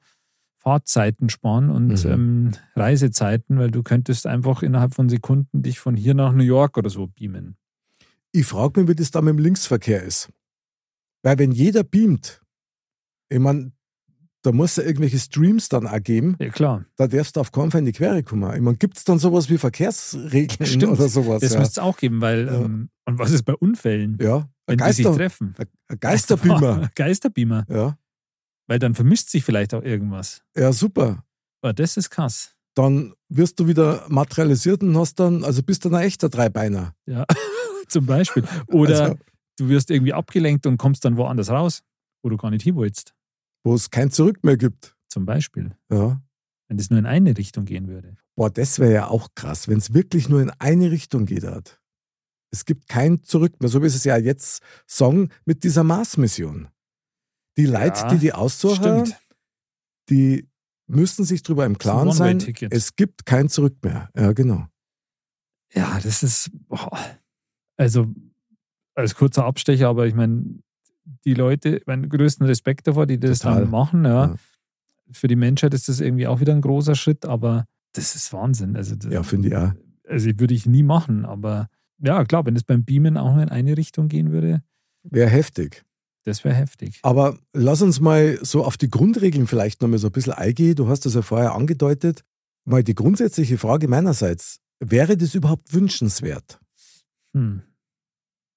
Fahrtzeiten 0.64 1.28
sparen 1.28 1.68
und 1.70 2.04
Mhm. 2.04 2.10
ähm, 2.10 2.52
Reisezeiten, 2.74 3.58
weil 3.58 3.70
du 3.70 3.82
könntest 3.82 4.26
einfach 4.26 4.62
innerhalb 4.62 4.94
von 4.94 5.08
Sekunden 5.10 5.62
dich 5.62 5.78
von 5.78 5.94
hier 5.94 6.14
nach 6.14 6.32
New 6.32 6.42
York 6.42 6.78
oder 6.78 6.88
so 6.90 7.06
beamen. 7.06 7.56
Ich 8.32 8.46
frage 8.46 8.80
mich, 8.80 8.88
wie 8.88 8.94
das 8.94 9.10
da 9.10 9.20
mit 9.20 9.34
dem 9.34 9.38
Linksverkehr 9.38 10.02
ist. 10.02 10.30
Weil 11.22 11.38
wenn 11.38 11.52
jeder 11.52 11.84
beamt, 11.84 12.42
ich 13.28 13.38
meine, 13.38 13.72
da 14.42 14.52
muss 14.52 14.76
ja 14.76 14.82
irgendwelche 14.84 15.18
Streams 15.18 15.68
dann 15.68 15.86
auch 15.86 16.02
geben, 16.02 16.36
Ja, 16.40 16.48
klar. 16.50 16.84
da 16.96 17.06
darfst 17.06 17.36
du 17.36 17.40
auf 17.40 17.52
keinen 17.52 17.70
Fall 17.70 17.80
in 17.80 17.86
die 17.86 17.92
Quere 17.92 18.22
kommen. 18.22 18.54
Ich 18.54 18.60
meine, 18.60 18.76
gibt 18.76 18.96
es 18.98 19.04
dann 19.04 19.18
sowas 19.18 19.48
wie 19.50 19.56
Verkehrsregeln 19.58 20.66
Stimmt. 20.66 20.92
oder 20.92 21.08
sowas? 21.08 21.40
Das 21.42 21.52
ja. 21.54 21.60
müsste 21.60 21.80
es 21.80 21.84
auch 21.84 21.96
geben, 21.96 22.20
weil, 22.20 22.46
Ja. 22.46 22.54
ähm, 22.60 22.88
und 23.06 23.18
was 23.18 23.30
ist 23.32 23.44
bei 23.44 23.54
Unfällen, 23.54 24.18
ja. 24.20 24.36
Ein, 24.38 24.46
wenn 24.66 24.78
die 24.78 24.92
sich 24.92 25.04
Geister, 25.04 25.16
treffen? 25.16 25.54
ein 25.88 25.98
Geisterbeamer. 26.00 26.90
Geisterbeamer, 26.94 27.66
ja. 27.70 27.98
Weil 28.66 28.78
dann 28.78 28.94
vermischt 28.94 29.28
sich 29.28 29.44
vielleicht 29.44 29.74
auch 29.74 29.82
irgendwas. 29.82 30.42
ja, 30.56 30.72
super. 30.72 31.24
Aber 31.62 31.72
das 31.72 31.96
ist 31.96 32.10
krass. 32.10 32.54
Dann 32.74 33.14
wirst 33.28 33.58
du 33.60 33.68
wieder 33.68 34.04
materialisiert 34.08 34.82
und 34.82 34.96
hast 34.98 35.18
dann, 35.20 35.44
also 35.44 35.62
bist 35.62 35.84
dann 35.84 35.94
ein 35.94 36.04
echter 36.04 36.28
Dreibeiner. 36.28 36.94
Ja, 37.06 37.24
zum 37.88 38.04
Beispiel. 38.06 38.44
Oder 38.66 39.02
Also, 39.02 39.18
du 39.58 39.68
wirst 39.68 39.90
irgendwie 39.90 40.12
abgelenkt 40.12 40.66
und 40.66 40.76
kommst 40.76 41.04
dann 41.04 41.16
woanders 41.16 41.50
raus, 41.50 41.82
wo 42.22 42.28
du 42.28 42.36
gar 42.36 42.50
nicht 42.50 42.62
hin 42.64 42.76
willst. 42.76 43.14
wo 43.64 43.74
es 43.74 43.90
kein 43.90 44.10
Zurück 44.10 44.42
mehr 44.44 44.56
gibt. 44.56 44.94
Zum 45.08 45.24
Beispiel. 45.24 45.76
Ja. 45.90 46.20
Wenn 46.68 46.76
das 46.76 46.90
nur 46.90 46.98
in 46.98 47.06
eine 47.06 47.36
Richtung 47.38 47.64
gehen 47.64 47.86
würde. 47.88 48.16
Boah, 48.36 48.50
das 48.50 48.78
wäre 48.78 48.92
ja 48.92 49.06
auch 49.08 49.28
krass, 49.34 49.68
wenn 49.68 49.78
es 49.78 49.94
wirklich 49.94 50.28
nur 50.28 50.42
in 50.42 50.50
eine 50.58 50.90
Richtung 50.90 51.24
geht. 51.24 51.44
Hat. 51.44 51.80
Es 52.50 52.64
gibt 52.64 52.88
kein 52.88 53.22
Zurück 53.22 53.54
mehr, 53.60 53.68
so 53.68 53.80
wie 53.82 53.86
es 53.86 54.02
ja 54.04 54.16
jetzt 54.16 54.62
sagen 54.86 55.28
mit 55.44 55.62
dieser 55.64 55.84
Mars-Mission. 55.84 56.68
Die 57.56 57.66
Leute, 57.66 58.00
Ja, 58.00 58.08
die 58.08 58.18
die 58.18 58.32
aussuchen, 58.32 59.12
die 60.10 60.48
müssen 60.86 61.24
sich 61.24 61.42
darüber 61.42 61.64
im 61.66 61.78
Klaren 61.78 62.08
ein 62.08 62.14
sein, 62.40 62.54
es 62.70 62.96
gibt 62.96 63.24
kein 63.26 63.48
Zurück 63.48 63.76
mehr. 63.82 64.10
Ja, 64.16 64.32
genau. 64.32 64.66
Ja, 65.72 65.98
das 66.02 66.22
ist. 66.22 66.50
Boah. 66.68 66.98
Also, 67.76 68.06
als 68.94 69.14
kurzer 69.14 69.44
Abstecher, 69.44 69.88
aber 69.88 70.06
ich 70.06 70.14
meine, 70.14 70.44
die 71.24 71.34
Leute, 71.34 71.80
meinen 71.86 72.08
größten 72.08 72.46
Respekt 72.46 72.86
davor, 72.86 73.06
die 73.06 73.18
das 73.18 73.40
Total. 73.40 73.62
dann 73.62 73.70
machen. 73.70 74.04
Ja. 74.04 74.26
Ja. 74.26 74.36
Für 75.10 75.28
die 75.28 75.36
Menschheit 75.36 75.74
ist 75.74 75.88
das 75.88 76.00
irgendwie 76.00 76.26
auch 76.26 76.40
wieder 76.40 76.54
ein 76.54 76.60
großer 76.60 76.94
Schritt, 76.94 77.24
aber 77.26 77.66
das 77.92 78.14
ist 78.14 78.32
Wahnsinn. 78.32 78.76
Also, 78.76 78.94
das, 78.96 79.12
Ja, 79.12 79.22
finde 79.22 79.48
ich 79.48 79.56
auch. 79.56 79.72
also 80.08 80.30
würde 80.38 80.54
ich 80.54 80.66
nie 80.66 80.82
machen, 80.82 81.24
aber 81.24 81.68
ja, 81.98 82.24
klar, 82.24 82.44
wenn 82.46 82.56
es 82.56 82.64
beim 82.64 82.84
Beamen 82.84 83.16
auch 83.16 83.32
nur 83.34 83.42
in 83.42 83.48
eine 83.48 83.76
Richtung 83.76 84.08
gehen 84.08 84.32
würde, 84.32 84.62
Wäre 85.04 85.28
heftig. 85.28 85.84
Das 86.24 86.44
wäre 86.44 86.54
heftig. 86.54 86.98
Aber 87.02 87.38
lass 87.52 87.82
uns 87.82 88.00
mal 88.00 88.38
so 88.42 88.64
auf 88.64 88.76
die 88.76 88.90
Grundregeln 88.90 89.46
vielleicht 89.46 89.82
nochmal 89.82 89.98
so 89.98 90.08
ein 90.08 90.12
bisschen 90.12 90.32
eingehen. 90.32 90.74
Du 90.74 90.88
hast 90.88 91.04
das 91.06 91.14
ja 91.14 91.22
vorher 91.22 91.54
angedeutet. 91.54 92.24
Mal 92.64 92.82
die 92.82 92.94
grundsätzliche 92.94 93.58
Frage 93.58 93.88
meinerseits. 93.88 94.60
Wäre 94.80 95.16
das 95.16 95.34
überhaupt 95.34 95.72
wünschenswert? 95.72 96.58
Hm. 97.34 97.62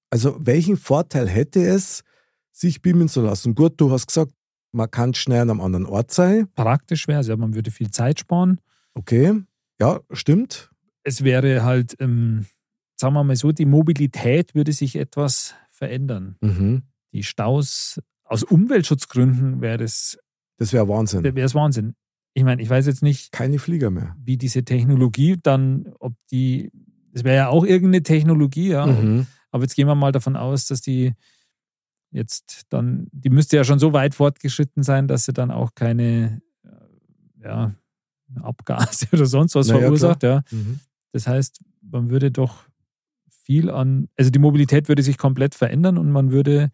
Also 0.09 0.38
welchen 0.39 0.77
Vorteil 0.77 1.27
hätte 1.27 1.65
es, 1.65 2.03
sich 2.53 2.81
beamen 2.81 3.09
zu 3.09 3.21
lassen? 3.21 3.53
Gut, 3.53 3.74
du 3.77 3.91
hast 3.91 4.07
gesagt, 4.07 4.31
man 4.71 4.89
kann 4.89 5.13
schnell 5.13 5.41
an 5.41 5.50
einem 5.50 5.62
anderen 5.62 5.86
Ort 5.86 6.12
sein. 6.12 6.47
Praktisch 6.55 7.07
wäre 7.07 7.21
es, 7.21 7.27
ja, 7.27 7.36
man 7.36 7.53
würde 7.53 7.71
viel 7.71 7.91
Zeit 7.91 8.19
sparen. 8.19 8.62
Okay, 8.93 9.41
ja, 9.79 10.00
stimmt. 10.12 10.71
Es 11.03 11.24
wäre 11.24 11.63
halt, 11.63 11.95
ähm, 12.00 12.45
sagen 12.95 13.13
wir 13.13 13.24
mal 13.24 13.36
so, 13.36 13.51
die 13.51 13.65
Mobilität 13.65 14.55
würde 14.55 14.71
sich 14.71 14.95
etwas 14.95 15.53
verändern. 15.69 16.38
Mhm. 16.41 16.83
Die 17.14 17.24
Staus, 17.24 18.00
aus 18.24 18.44
Umweltschutzgründen 18.44 19.62
wäre 19.62 19.84
es 19.84 20.18
Das 20.58 20.74
wäre 20.74 20.88
Wahnsinn. 20.88 21.24
wäre 21.24 21.40
es 21.42 21.56
Wahnsinn. 21.56 21.96
Ich 22.34 22.44
meine, 22.44 22.62
ich 22.62 22.70
weiß 22.70 22.86
jetzt 22.86 23.02
nicht, 23.02 23.32
Keine 23.32 23.58
Flieger 23.60 23.90
mehr. 23.90 24.16
wie 24.24 24.38
diese 24.38 24.64
Technologie 24.64 25.38
dann, 25.42 25.92
ob 26.00 26.14
die, 26.32 26.72
das 27.12 27.24
wäre 27.24 27.36
ja 27.36 27.48
auch 27.50 27.66
irgendeine 27.66 28.04
Technologie, 28.04 28.70
ja. 28.70 28.86
Mhm. 28.86 29.26
Aber 29.52 29.64
jetzt 29.64 29.76
gehen 29.76 29.88
wir 29.88 29.96
mal 29.96 30.12
davon 30.12 30.36
aus, 30.36 30.66
dass 30.68 30.82
die 30.82 31.14
jetzt 32.12 32.64
dann, 32.70 33.08
die 33.12 33.30
müsste 33.30 33.56
ja 33.58 33.64
schon 33.64 33.80
so 33.80 33.92
weit 33.94 34.14
fortgeschritten 34.14 34.84
sein, 34.84 35.08
dass 35.08 35.26
sie 35.26 35.34
dann 35.34 35.50
auch 35.52 35.74
keine 35.74 36.42
äh, 36.64 37.44
ja, 37.44 37.74
Abgase 38.42 39.08
oder 39.14 39.26
sonst 39.26 39.56
was 39.56 39.68
Naja, 39.68 39.82
verursacht. 39.82 40.24
Ja. 40.24 40.44
Mhm. 40.52 40.80
Das 41.14 41.28
heißt, 41.28 41.62
man 41.82 42.10
würde 42.10 42.30
doch 42.32 42.66
viel 43.46 43.70
an, 43.72 44.10
also 44.18 44.30
die 44.30 44.40
Mobilität 44.40 44.90
würde 44.90 45.02
sich 45.02 45.18
komplett 45.18 45.56
verändern 45.56 45.98
und 45.98 46.12
man 46.12 46.32
würde, 46.32 46.70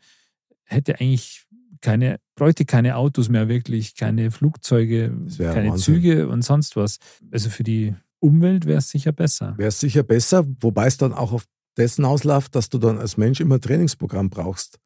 hätte 0.66 1.00
eigentlich 1.00 1.46
keine, 1.82 2.18
bräuchte 2.36 2.66
keine 2.66 2.96
Autos 2.96 3.30
mehr 3.30 3.50
wirklich, 3.50 3.96
keine 3.96 4.32
Flugzeuge, 4.32 5.14
keine 5.38 5.72
Wahnsinn. 5.72 5.78
Züge 5.96 6.28
und 6.30 6.42
sonst 6.44 6.76
was. 6.76 6.98
Also 7.32 7.50
für 7.50 7.64
die 7.64 7.94
Umwelt 8.20 8.66
wäre 8.66 8.78
es 8.78 8.90
sicher 8.90 9.12
besser. 9.12 9.54
Wäre 9.58 9.68
es 9.70 9.80
sicher 9.80 10.04
besser, 10.04 10.46
wobei 10.62 10.88
es 10.88 10.98
dann 10.98 11.14
auch 11.14 11.34
auf 11.34 11.46
dessen 11.78 12.06
ausläuft, 12.06 12.56
dass 12.56 12.70
du 12.70 12.78
dann 12.78 12.98
als 12.98 13.18
Mensch 13.18 13.42
immer 13.42 13.56
ein 13.56 13.62
Trainingsprogramm 13.62 14.30
brauchst. 14.30 14.80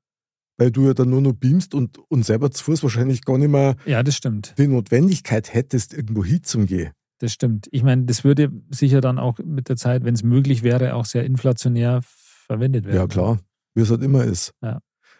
Weil 0.57 0.71
du 0.71 0.87
ja 0.87 0.93
dann 0.95 1.11
nur 1.11 1.21
noch 1.21 1.33
beamst 1.33 1.75
und, 1.75 1.99
und 2.09 2.25
selber 2.25 2.49
zu 2.49 2.63
Fuß 2.63 2.81
wahrscheinlich 2.81 3.23
gar 3.23 3.37
nicht 3.37 3.49
mehr 3.51 3.75
Ja, 3.85 4.01
das 4.01 4.15
stimmt. 4.15 4.55
die 4.57 4.67
Notwendigkeit 4.67 5.53
hättest, 5.53 5.93
irgendwo 5.93 6.25
hinzugehen. 6.25 6.91
Das 7.19 7.33
stimmt. 7.33 7.67
Ich 7.71 7.83
meine, 7.83 8.05
das 8.05 8.23
würde 8.23 8.51
sicher 8.69 9.01
dann 9.01 9.19
auch 9.19 9.37
mit 9.39 9.69
der 9.69 9.75
Zeit, 9.75 10.03
wenn 10.03 10.15
es 10.15 10.23
möglich 10.23 10.63
wäre, 10.63 10.95
auch 10.95 11.05
sehr 11.05 11.25
inflationär 11.25 12.01
verwendet 12.47 12.85
werden. 12.85 12.95
Ja, 12.95 13.07
klar, 13.07 13.39
wie 13.75 13.81
es 13.81 13.91
halt 13.91 14.01
immer 14.01 14.23
ist. 14.23 14.53
Ja. 14.63 14.79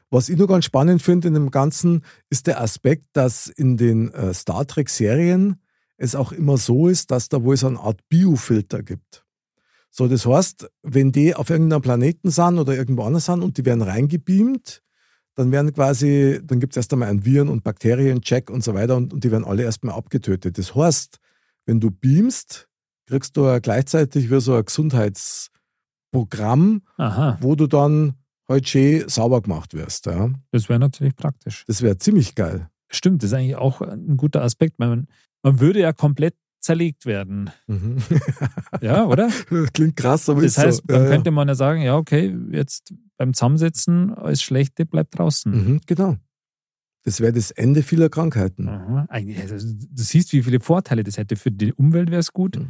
Was 0.09 0.29
ich 0.29 0.37
nur 0.37 0.47
ganz 0.47 0.65
spannend 0.65 1.01
finde 1.01 1.27
in 1.27 1.33
dem 1.33 1.51
Ganzen, 1.51 2.03
ist 2.29 2.47
der 2.47 2.61
Aspekt, 2.61 3.05
dass 3.13 3.47
in 3.47 3.77
den 3.77 4.13
äh, 4.13 4.33
Star 4.33 4.65
Trek-Serien 4.65 5.61
es 5.97 6.15
auch 6.15 6.31
immer 6.31 6.57
so 6.57 6.87
ist, 6.87 7.11
dass 7.11 7.29
da 7.29 7.43
wohl 7.43 7.57
so 7.57 7.67
eine 7.67 7.79
Art 7.79 7.99
Biofilter 8.07 8.83
gibt. 8.83 9.25
So, 9.89 10.07
das 10.07 10.25
heißt, 10.25 10.69
wenn 10.83 11.11
die 11.11 11.35
auf 11.35 11.49
irgendeinem 11.49 11.81
Planeten 11.81 12.29
sind 12.29 12.59
oder 12.59 12.75
irgendwo 12.75 13.03
anders 13.03 13.25
sind 13.25 13.41
und 13.41 13.57
die 13.57 13.65
werden 13.65 13.81
reingebeamt, 13.81 14.83
dann 15.35 15.51
werden 15.51 15.73
quasi, 15.73 16.39
dann 16.43 16.59
gibt 16.59 16.73
es 16.73 16.77
erst 16.77 16.93
einmal 16.93 17.09
einen 17.09 17.25
Viren- 17.25 17.49
und 17.49 17.63
Bakteriencheck 17.63 18.49
und 18.49 18.63
so 18.63 18.73
weiter 18.73 18.95
und, 18.95 19.13
und 19.13 19.23
die 19.23 19.31
werden 19.31 19.45
alle 19.45 19.63
erstmal 19.63 19.95
abgetötet. 19.95 20.57
Das 20.57 20.75
heißt, 20.75 21.19
wenn 21.65 21.79
du 21.79 21.91
beamst, 21.91 22.67
kriegst 23.07 23.37
du 23.37 23.45
ja 23.45 23.59
gleichzeitig 23.59 24.31
wie 24.31 24.41
so 24.41 24.55
ein 24.55 24.65
Gesundheitsprogramm, 24.65 26.81
Aha, 26.97 27.37
wo 27.41 27.55
du 27.55 27.67
dann 27.67 28.15
halt 28.49 28.67
schön 28.67 29.07
sauber 29.09 29.41
gemacht 29.41 29.73
wirst. 29.73 30.05
Ja. 30.05 30.29
das 30.51 30.69
wäre 30.69 30.79
natürlich 30.79 31.15
praktisch. 31.15 31.63
Das 31.67 31.81
wäre 31.81 31.97
ziemlich 31.97 32.35
geil. 32.35 32.69
Stimmt, 32.89 33.21
das 33.23 33.31
ist 33.31 33.33
eigentlich 33.37 33.55
auch 33.57 33.81
ein 33.81 34.15
guter 34.17 34.41
Aspekt. 34.43 34.79
Man, 34.79 35.07
man 35.43 35.59
würde 35.59 35.79
ja 35.81 35.91
komplett 35.93 36.35
zerlegt 36.61 37.05
werden. 37.05 37.49
Mhm. 37.67 37.97
Ja, 38.81 39.05
oder? 39.05 39.29
Klingt 39.73 39.95
krass, 39.95 40.29
aber 40.29 40.41
Das 40.41 40.51
ist 40.51 40.57
heißt, 40.57 40.77
so. 40.77 40.83
dann 40.87 41.03
Ja, 41.03 41.09
könnte 41.09 41.31
man 41.31 41.47
ja 41.47 41.55
sagen, 41.55 41.81
ja, 41.81 41.95
okay, 41.97 42.35
jetzt 42.51 42.93
beim 43.17 43.33
Zusammensetzen, 43.33 44.13
alles 44.13 44.41
Schlechte 44.41 44.85
bleibt 44.85 45.17
draußen. 45.17 45.51
Mhm, 45.51 45.81
genau. 45.85 46.17
Das 47.03 47.19
wäre 47.21 47.33
das 47.33 47.51
Ende 47.51 47.83
vieler 47.83 48.09
Krankheiten. 48.09 48.67
Aha. 48.67 49.07
Also, 49.09 49.55
du 49.55 50.03
siehst, 50.03 50.33
wie 50.33 50.43
viele 50.43 50.59
Vorteile 50.59 51.03
das 51.03 51.17
hätte. 51.17 51.35
Für 51.37 51.51
die 51.51 51.73
Umwelt 51.73 52.09
wäre 52.11 52.19
es 52.19 52.33
gut, 52.33 52.57
Mhm. 52.57 52.69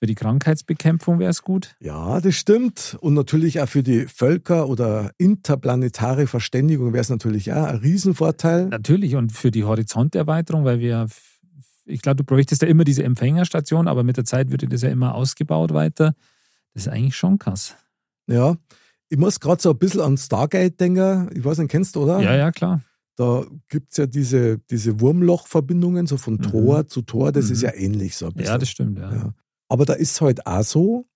Für 0.00 0.06
die 0.06 0.14
Krankheitsbekämpfung 0.14 1.18
wäre 1.18 1.30
es 1.30 1.42
gut. 1.42 1.74
Ja, 1.80 2.20
das 2.20 2.34
stimmt. 2.36 2.96
Und 3.00 3.14
natürlich 3.14 3.60
auch 3.60 3.68
für 3.68 3.82
die 3.82 4.06
Völker- 4.06 4.68
oder 4.68 5.10
interplanetare 5.18 6.26
Verständigung 6.26 6.92
wäre 6.92 7.00
es 7.02 7.08
natürlich 7.10 7.52
auch 7.52 7.64
ein 7.64 7.76
Riesenvorteil. 7.76 8.66
Natürlich 8.68 9.16
und 9.16 9.32
für 9.32 9.50
die 9.50 9.64
Horizonterweiterung, 9.64 10.64
weil 10.64 10.78
wir, 10.78 11.06
ich 11.84 12.00
glaube, 12.00 12.16
du 12.16 12.24
bräuchtest 12.24 12.62
ja 12.62 12.68
immer 12.68 12.84
diese 12.84 13.02
Empfängerstation, 13.02 13.88
aber 13.88 14.04
mit 14.04 14.16
der 14.16 14.24
Zeit 14.24 14.50
würde 14.50 14.68
das 14.68 14.82
ja 14.82 14.88
immer 14.90 15.14
ausgebaut 15.14 15.72
weiter. 15.74 16.14
Das 16.74 16.86
ist 16.86 16.92
eigentlich 16.92 17.16
schon 17.16 17.38
krass. 17.38 17.74
Ja. 18.28 18.56
Ich 19.08 19.18
muss 19.18 19.40
gerade 19.40 19.60
so 19.60 19.70
ein 19.70 19.78
bisschen 19.78 20.02
an 20.02 20.16
Stargate 20.16 20.78
denken. 20.78 21.28
Ich 21.34 21.44
weiß 21.44 21.58
nicht, 21.58 21.70
kennst 21.70 21.96
du, 21.96 22.02
oder? 22.04 22.20
Ja, 22.20 22.36
ja, 22.36 22.52
klar. 22.52 22.82
Da 23.16 23.44
gibt 23.68 23.90
es 23.90 23.96
ja 23.96 24.06
diese, 24.06 24.58
diese 24.70 25.00
Wurmlochverbindungen, 25.00 26.06
so 26.06 26.18
von 26.18 26.34
Mhm. 26.34 26.42
Tor 26.42 26.86
zu 26.86 27.02
Tor. 27.02 27.32
Das 27.32 27.46
Mhm. 27.46 27.52
ist 27.52 27.62
ja 27.62 27.74
ähnlich 27.74 28.16
so 28.16 28.26
ein 28.26 28.32
bisschen. 28.34 28.52
Ja, 28.52 28.58
das 28.58 28.68
stimmt, 28.68 28.98
ja. 28.98 29.12
Ja. 29.12 29.34
Aber 29.68 29.84
da 29.84 29.92
ist 29.94 30.20
halt 30.20 30.46
auch 30.46 30.62
so, 30.62 31.06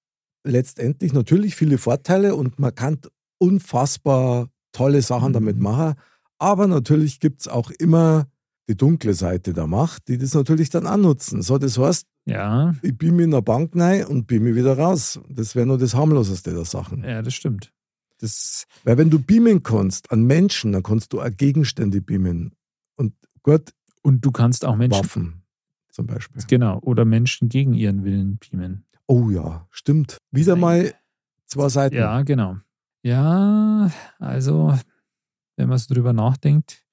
letztendlich 0.44 1.12
natürlich 1.12 1.54
viele 1.56 1.78
Vorteile 1.78 2.34
und 2.34 2.58
man 2.58 2.74
kann 2.74 2.98
unfassbar 3.38 4.48
tolle 4.72 5.02
Sachen 5.02 5.28
Mhm. 5.30 5.34
damit 5.34 5.58
machen. 5.58 5.94
Aber 6.38 6.66
natürlich 6.66 7.20
gibt 7.20 7.42
es 7.42 7.48
auch 7.48 7.70
immer 7.70 8.26
die 8.68 8.76
dunkle 8.76 9.14
Seite 9.14 9.52
der 9.52 9.66
Macht, 9.66 10.08
die 10.08 10.18
das 10.18 10.34
natürlich 10.34 10.70
dann 10.70 10.86
auch 10.86 10.96
nutzen. 10.96 11.42
So, 11.42 11.58
das 11.58 11.78
heißt, 11.78 12.06
Ja, 12.24 12.72
ich 12.82 12.96
bin 12.96 13.16
mir 13.16 13.24
in 13.24 13.32
der 13.32 13.42
Bank 13.42 13.72
rein 13.74 14.06
und 14.06 14.26
bin 14.28 14.44
mir 14.44 14.54
wieder 14.54 14.78
raus. 14.78 15.18
Das 15.28 15.54
wäre 15.56 15.66
nur 15.66 15.78
das 15.78 15.94
harmloseste 15.94 16.52
der 16.54 16.64
Sachen. 16.64 17.02
ja, 17.04 17.20
das 17.22 17.34
stimmt. 17.34 17.72
Das, 18.18 18.66
Weil 18.84 18.98
wenn 18.98 19.10
du 19.10 19.18
beamen 19.18 19.64
kannst 19.64 20.12
an 20.12 20.22
Menschen, 20.24 20.70
dann 20.72 20.84
kannst 20.84 21.12
du 21.12 21.20
auch 21.20 21.30
Gegenstände 21.36 22.00
beamen. 22.00 22.52
Und 22.96 23.14
gut, 23.42 23.72
und 24.02 24.24
du 24.24 24.30
kannst 24.30 24.64
auch 24.64 24.76
Menschen, 24.76 25.00
Waffen 25.04 25.41
zum 25.92 26.06
Beispiel. 26.06 26.42
genau, 26.48 26.78
oder 26.80 27.04
Menschen 27.04 27.48
gegen 27.48 27.74
ihren 27.74 28.04
Willen 28.04 28.38
beamen. 28.38 28.84
Oh 29.06 29.30
ja, 29.30 29.66
stimmt. 29.70 30.18
Wieder 30.30 30.56
mal 30.56 30.94
zwei 31.46 31.68
Seiten. 31.68 31.96
Ja, 31.96 32.22
genau. 32.22 32.56
Ja, 33.02 33.90
also, 34.18 34.76
wenn 35.56 35.68
man 35.68 35.78
so 35.78 35.92
drüber 35.94 36.12
nachdenkt, 36.12 36.84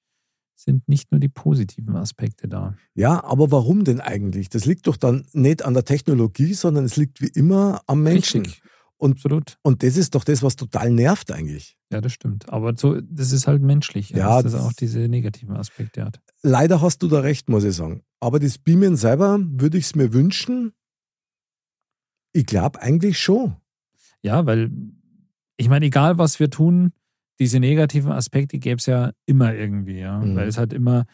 sind 0.56 0.86
nicht 0.88 1.10
nur 1.10 1.20
die 1.20 1.28
positiven 1.28 1.96
Aspekte 1.96 2.46
da. 2.46 2.74
Ja, 2.94 3.24
aber 3.24 3.50
warum 3.50 3.84
denn 3.84 4.00
eigentlich? 4.00 4.50
Das 4.50 4.66
liegt 4.66 4.86
doch 4.86 4.96
dann 4.98 5.26
nicht 5.32 5.64
an 5.64 5.72
der 5.72 5.84
Technologie, 5.84 6.52
sondern 6.52 6.84
es 6.84 6.96
liegt 6.96 7.22
wie 7.22 7.28
immer 7.28 7.80
am 7.86 8.02
Menschen. 8.02 8.42
Richtig, 8.42 8.62
Und, 8.98 9.12
absolut. 9.12 9.56
und 9.62 9.82
das 9.82 9.96
ist 9.96 10.14
doch 10.14 10.24
das, 10.24 10.42
was 10.42 10.56
total 10.56 10.90
nervt 10.90 11.32
eigentlich. 11.32 11.78
Ja, 11.92 12.00
das 12.00 12.12
stimmt. 12.12 12.48
Aber 12.48 12.74
so, 12.76 13.00
das 13.00 13.32
ist 13.32 13.46
halt 13.46 13.62
menschlich, 13.62 14.10
Ja, 14.10 14.42
dass 14.42 14.52
das 14.52 14.62
auch 14.62 14.72
diese 14.72 15.00
negativen 15.08 15.56
Aspekte 15.56 16.04
hat. 16.04 16.20
Leider 16.42 16.80
hast 16.80 17.02
du 17.02 17.08
da 17.08 17.20
recht, 17.20 17.48
muss 17.48 17.64
ich 17.64 17.74
sagen. 17.74 18.02
Aber 18.20 18.38
das 18.38 18.58
Beamen 18.58 18.96
selber 18.96 19.38
würde 19.40 19.76
ich 19.78 19.84
es 19.84 19.94
mir 19.96 20.12
wünschen. 20.12 20.72
Ich 22.32 22.46
glaube 22.46 22.80
eigentlich 22.80 23.18
schon. 23.18 23.56
Ja, 24.22 24.46
weil 24.46 24.70
ich 25.56 25.68
meine, 25.68 25.86
egal 25.86 26.18
was 26.18 26.38
wir 26.38 26.48
tun, 26.50 26.92
diese 27.40 27.58
negativen 27.58 28.12
Aspekte 28.12 28.58
gäbe 28.58 28.76
es 28.76 28.86
ja 28.86 29.12
immer 29.26 29.54
irgendwie, 29.54 29.98
ja. 29.98 30.20
Mhm. 30.20 30.36
Weil 30.36 30.46
es 30.48 30.58
halt 30.58 30.72
immer, 30.72 31.06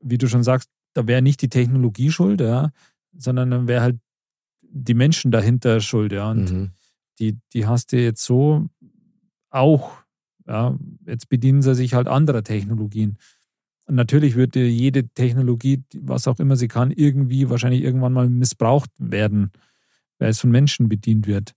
wie 0.00 0.18
du 0.18 0.28
schon 0.28 0.44
sagst, 0.44 0.70
da 0.92 1.06
wäre 1.06 1.22
nicht 1.22 1.42
die 1.42 1.48
Technologie 1.48 2.12
schuld, 2.12 2.40
ja, 2.40 2.70
sondern 3.16 3.50
dann 3.50 3.66
wäre 3.66 3.80
halt 3.82 3.98
die 4.62 4.94
Menschen 4.94 5.30
dahinter 5.30 5.80
schuld, 5.80 6.12
ja. 6.12 6.30
Und 6.30 6.50
Mhm. 6.52 6.70
die, 7.18 7.38
die 7.52 7.66
hast 7.66 7.92
du 7.92 7.96
jetzt 8.00 8.22
so 8.24 8.68
auch, 9.50 10.03
ja, 10.46 10.78
jetzt 11.06 11.28
bedienen 11.28 11.62
sie 11.62 11.74
sich 11.74 11.94
halt 11.94 12.08
anderer 12.08 12.42
Technologien. 12.42 13.18
Und 13.86 13.96
natürlich 13.96 14.34
würde 14.34 14.64
jede 14.66 15.08
Technologie, 15.08 15.82
was 16.00 16.26
auch 16.26 16.38
immer 16.38 16.56
sie 16.56 16.68
kann, 16.68 16.90
irgendwie 16.90 17.50
wahrscheinlich 17.50 17.82
irgendwann 17.82 18.12
mal 18.14 18.28
missbraucht 18.30 18.90
werden, 18.98 19.52
weil 20.18 20.30
es 20.30 20.40
von 20.40 20.50
Menschen 20.50 20.88
bedient 20.88 21.26
wird. 21.26 21.52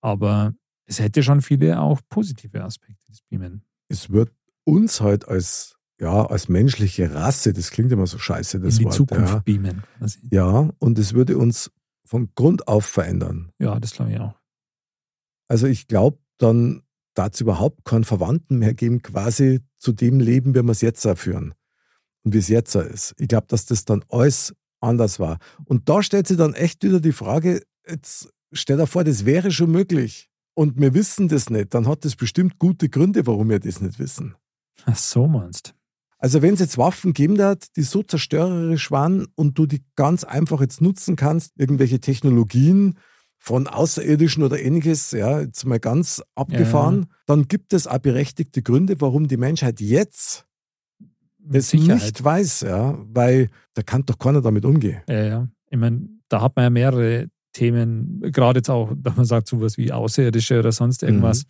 Aber 0.00 0.52
es 0.86 0.98
hätte 0.98 1.22
schon 1.22 1.42
viele 1.42 1.80
auch 1.80 2.00
positive 2.08 2.62
Aspekte, 2.62 3.02
das 3.08 3.20
Beamen. 3.22 3.62
Es 3.88 4.10
wird 4.10 4.32
uns 4.64 5.00
halt 5.00 5.28
als, 5.28 5.76
ja, 6.00 6.26
als 6.26 6.48
menschliche 6.48 7.14
Rasse, 7.14 7.52
das 7.52 7.70
klingt 7.70 7.92
immer 7.92 8.06
so 8.06 8.18
scheiße, 8.18 8.60
das 8.60 8.74
in 8.74 8.78
die 8.80 8.84
Wort. 8.86 8.94
Zukunft 8.94 9.32
Ja. 9.34 9.38
beamen. 9.40 9.82
quasi. 9.98 10.18
ja, 10.30 10.70
und 10.78 10.98
es 10.98 11.14
würde 11.14 11.38
uns 11.38 11.70
von 12.04 12.30
Grund 12.34 12.68
auf 12.68 12.84
verändern. 12.84 13.50
Ja, 13.58 13.78
das 13.80 13.92
glaube 13.92 14.12
ich 14.12 14.20
auch. 14.20 14.34
Also 15.48 15.66
ich 15.66 15.86
glaube, 15.86 16.18
dann 16.38 16.82
da 17.14 17.28
es 17.28 17.40
überhaupt 17.40 17.84
keinen 17.84 18.04
Verwandten 18.04 18.58
mehr 18.58 18.74
geben, 18.74 19.02
quasi 19.02 19.60
zu 19.78 19.92
dem 19.92 20.20
Leben, 20.20 20.54
wie 20.54 20.62
wir 20.62 20.70
es 20.70 20.80
jetzt 20.80 21.06
auch 21.06 21.16
führen 21.16 21.54
und 22.24 22.34
wie 22.34 22.38
es 22.38 22.48
jetzt 22.48 22.74
ist. 22.74 23.14
Ich 23.18 23.28
glaube, 23.28 23.46
dass 23.48 23.66
das 23.66 23.84
dann 23.84 24.04
alles 24.08 24.54
anders 24.80 25.18
war. 25.18 25.38
Und 25.64 25.88
da 25.88 26.02
stellt 26.02 26.26
sich 26.26 26.36
dann 26.36 26.54
echt 26.54 26.82
wieder 26.84 27.00
die 27.00 27.12
Frage, 27.12 27.62
jetzt 27.88 28.28
stell 28.52 28.76
dir 28.76 28.86
vor, 28.86 29.04
das 29.04 29.24
wäre 29.24 29.50
schon 29.50 29.70
möglich 29.70 30.28
und 30.54 30.80
wir 30.80 30.94
wissen 30.94 31.28
das 31.28 31.50
nicht, 31.50 31.74
dann 31.74 31.86
hat 31.86 32.04
das 32.04 32.16
bestimmt 32.16 32.58
gute 32.58 32.88
Gründe, 32.88 33.26
warum 33.26 33.50
wir 33.50 33.60
das 33.60 33.80
nicht 33.80 33.98
wissen. 33.98 34.34
Ach 34.86 34.96
so 34.96 35.26
meinst 35.26 35.74
Also 36.18 36.42
wenn 36.42 36.54
es 36.54 36.60
jetzt 36.60 36.78
Waffen 36.78 37.12
geben 37.12 37.40
hat, 37.40 37.76
die 37.76 37.82
so 37.82 38.02
zerstörerisch 38.02 38.90
waren 38.90 39.26
und 39.34 39.58
du 39.58 39.66
die 39.66 39.84
ganz 39.96 40.24
einfach 40.24 40.60
jetzt 40.60 40.80
nutzen 40.80 41.16
kannst, 41.16 41.52
irgendwelche 41.56 42.00
Technologien 42.00 42.98
von 43.44 43.66
Außerirdischen 43.66 44.42
oder 44.42 44.58
ähnliches, 44.58 45.10
ja, 45.10 45.42
jetzt 45.42 45.66
mal 45.66 45.78
ganz 45.78 46.22
abgefahren, 46.34 47.00
ja. 47.00 47.16
dann 47.26 47.46
gibt 47.46 47.74
es 47.74 47.86
auch 47.86 47.98
berechtigte 47.98 48.62
Gründe, 48.62 48.98
warum 49.02 49.28
die 49.28 49.36
Menschheit 49.36 49.82
jetzt 49.82 50.46
das 51.38 51.74
nicht 51.74 52.24
weiß, 52.24 52.62
ja, 52.62 52.98
weil 53.06 53.50
da 53.74 53.82
kann 53.82 54.06
doch 54.06 54.18
keiner 54.18 54.40
damit 54.40 54.64
umgehen. 54.64 55.02
Ja, 55.10 55.24
ja. 55.24 55.48
Ich 55.68 55.76
meine, 55.76 56.08
da 56.30 56.40
hat 56.40 56.56
man 56.56 56.62
ja 56.62 56.70
mehrere 56.70 57.26
Themen, 57.52 58.22
gerade 58.32 58.60
jetzt 58.60 58.70
auch, 58.70 58.94
dass 58.96 59.14
man 59.14 59.26
sagt, 59.26 59.48
sowas 59.48 59.76
wie 59.76 59.92
Außerirdische 59.92 60.58
oder 60.58 60.72
sonst 60.72 61.02
irgendwas, 61.02 61.44
mhm. 61.44 61.48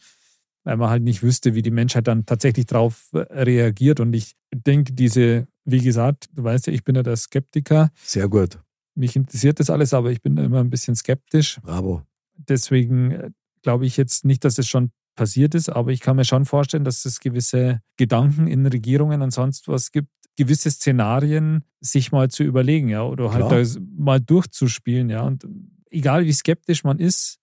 weil 0.65 0.77
man 0.79 0.91
halt 0.91 1.05
nicht 1.05 1.23
wüsste, 1.23 1.55
wie 1.55 1.63
die 1.63 1.71
Menschheit 1.71 2.09
dann 2.09 2.27
tatsächlich 2.27 2.67
darauf 2.67 3.09
äh, 3.13 3.19
reagiert. 3.41 4.01
Und 4.01 4.15
ich 4.15 4.35
denke, 4.53 4.95
diese, 4.95 5.47
wie 5.65 5.81
gesagt, 5.81 6.27
du 6.33 6.43
weißt 6.43 6.67
ja, 6.67 6.73
ich 6.73 6.83
bin 6.83 6.97
ja 6.97 7.05
der 7.05 7.15
Skeptiker. 7.15 7.91
Sehr 8.03 8.29
gut. 8.29 8.59
Mich 8.95 9.17
interessiert 9.17 9.61
das 9.61 9.71
alles, 9.71 9.93
aber 9.93 10.11
ich 10.11 10.23
bin 10.23 10.37
immer 10.37 10.61
ein 10.61 10.71
bisschen 10.71 10.95
skeptisch. 10.95 11.61
Bravo. 11.63 12.03
Deswegen 12.37 13.11
äh, 13.11 13.31
glaube 13.63 13.87
ich 13.87 13.97
jetzt 13.97 14.25
nicht, 14.25 14.45
dass 14.45 14.59
es 14.59 14.69
schon 14.69 14.91
passiert 15.17 15.55
ist, 15.55 15.69
aber 15.69 15.93
ich 15.93 16.01
kann 16.01 16.17
mir 16.17 16.25
schon 16.25 16.45
vorstellen, 16.45 16.85
dass 16.85 17.05
es 17.05 17.21
gewisse 17.21 17.81
Gedanken 17.97 18.47
in 18.47 18.67
Regierungen 18.67 19.23
und 19.23 19.31
sonst 19.31 19.69
was 19.69 19.93
gibt, 19.93 20.09
gewisse 20.37 20.71
Szenarien 20.71 21.65
sich 21.81 22.13
mal 22.13 22.31
zu 22.31 22.43
überlegen, 22.43 22.89
ja, 22.89 23.05
oder 23.05 23.33
halt 23.33 23.51
da 23.51 23.81
mal 23.97 24.21
durchzuspielen, 24.21 25.11
ja. 25.11 25.23
Und 25.23 25.47
egal 25.91 26.25
wie 26.25 26.33
skeptisch 26.33 26.85
man 26.85 26.99
ist, 26.99 27.39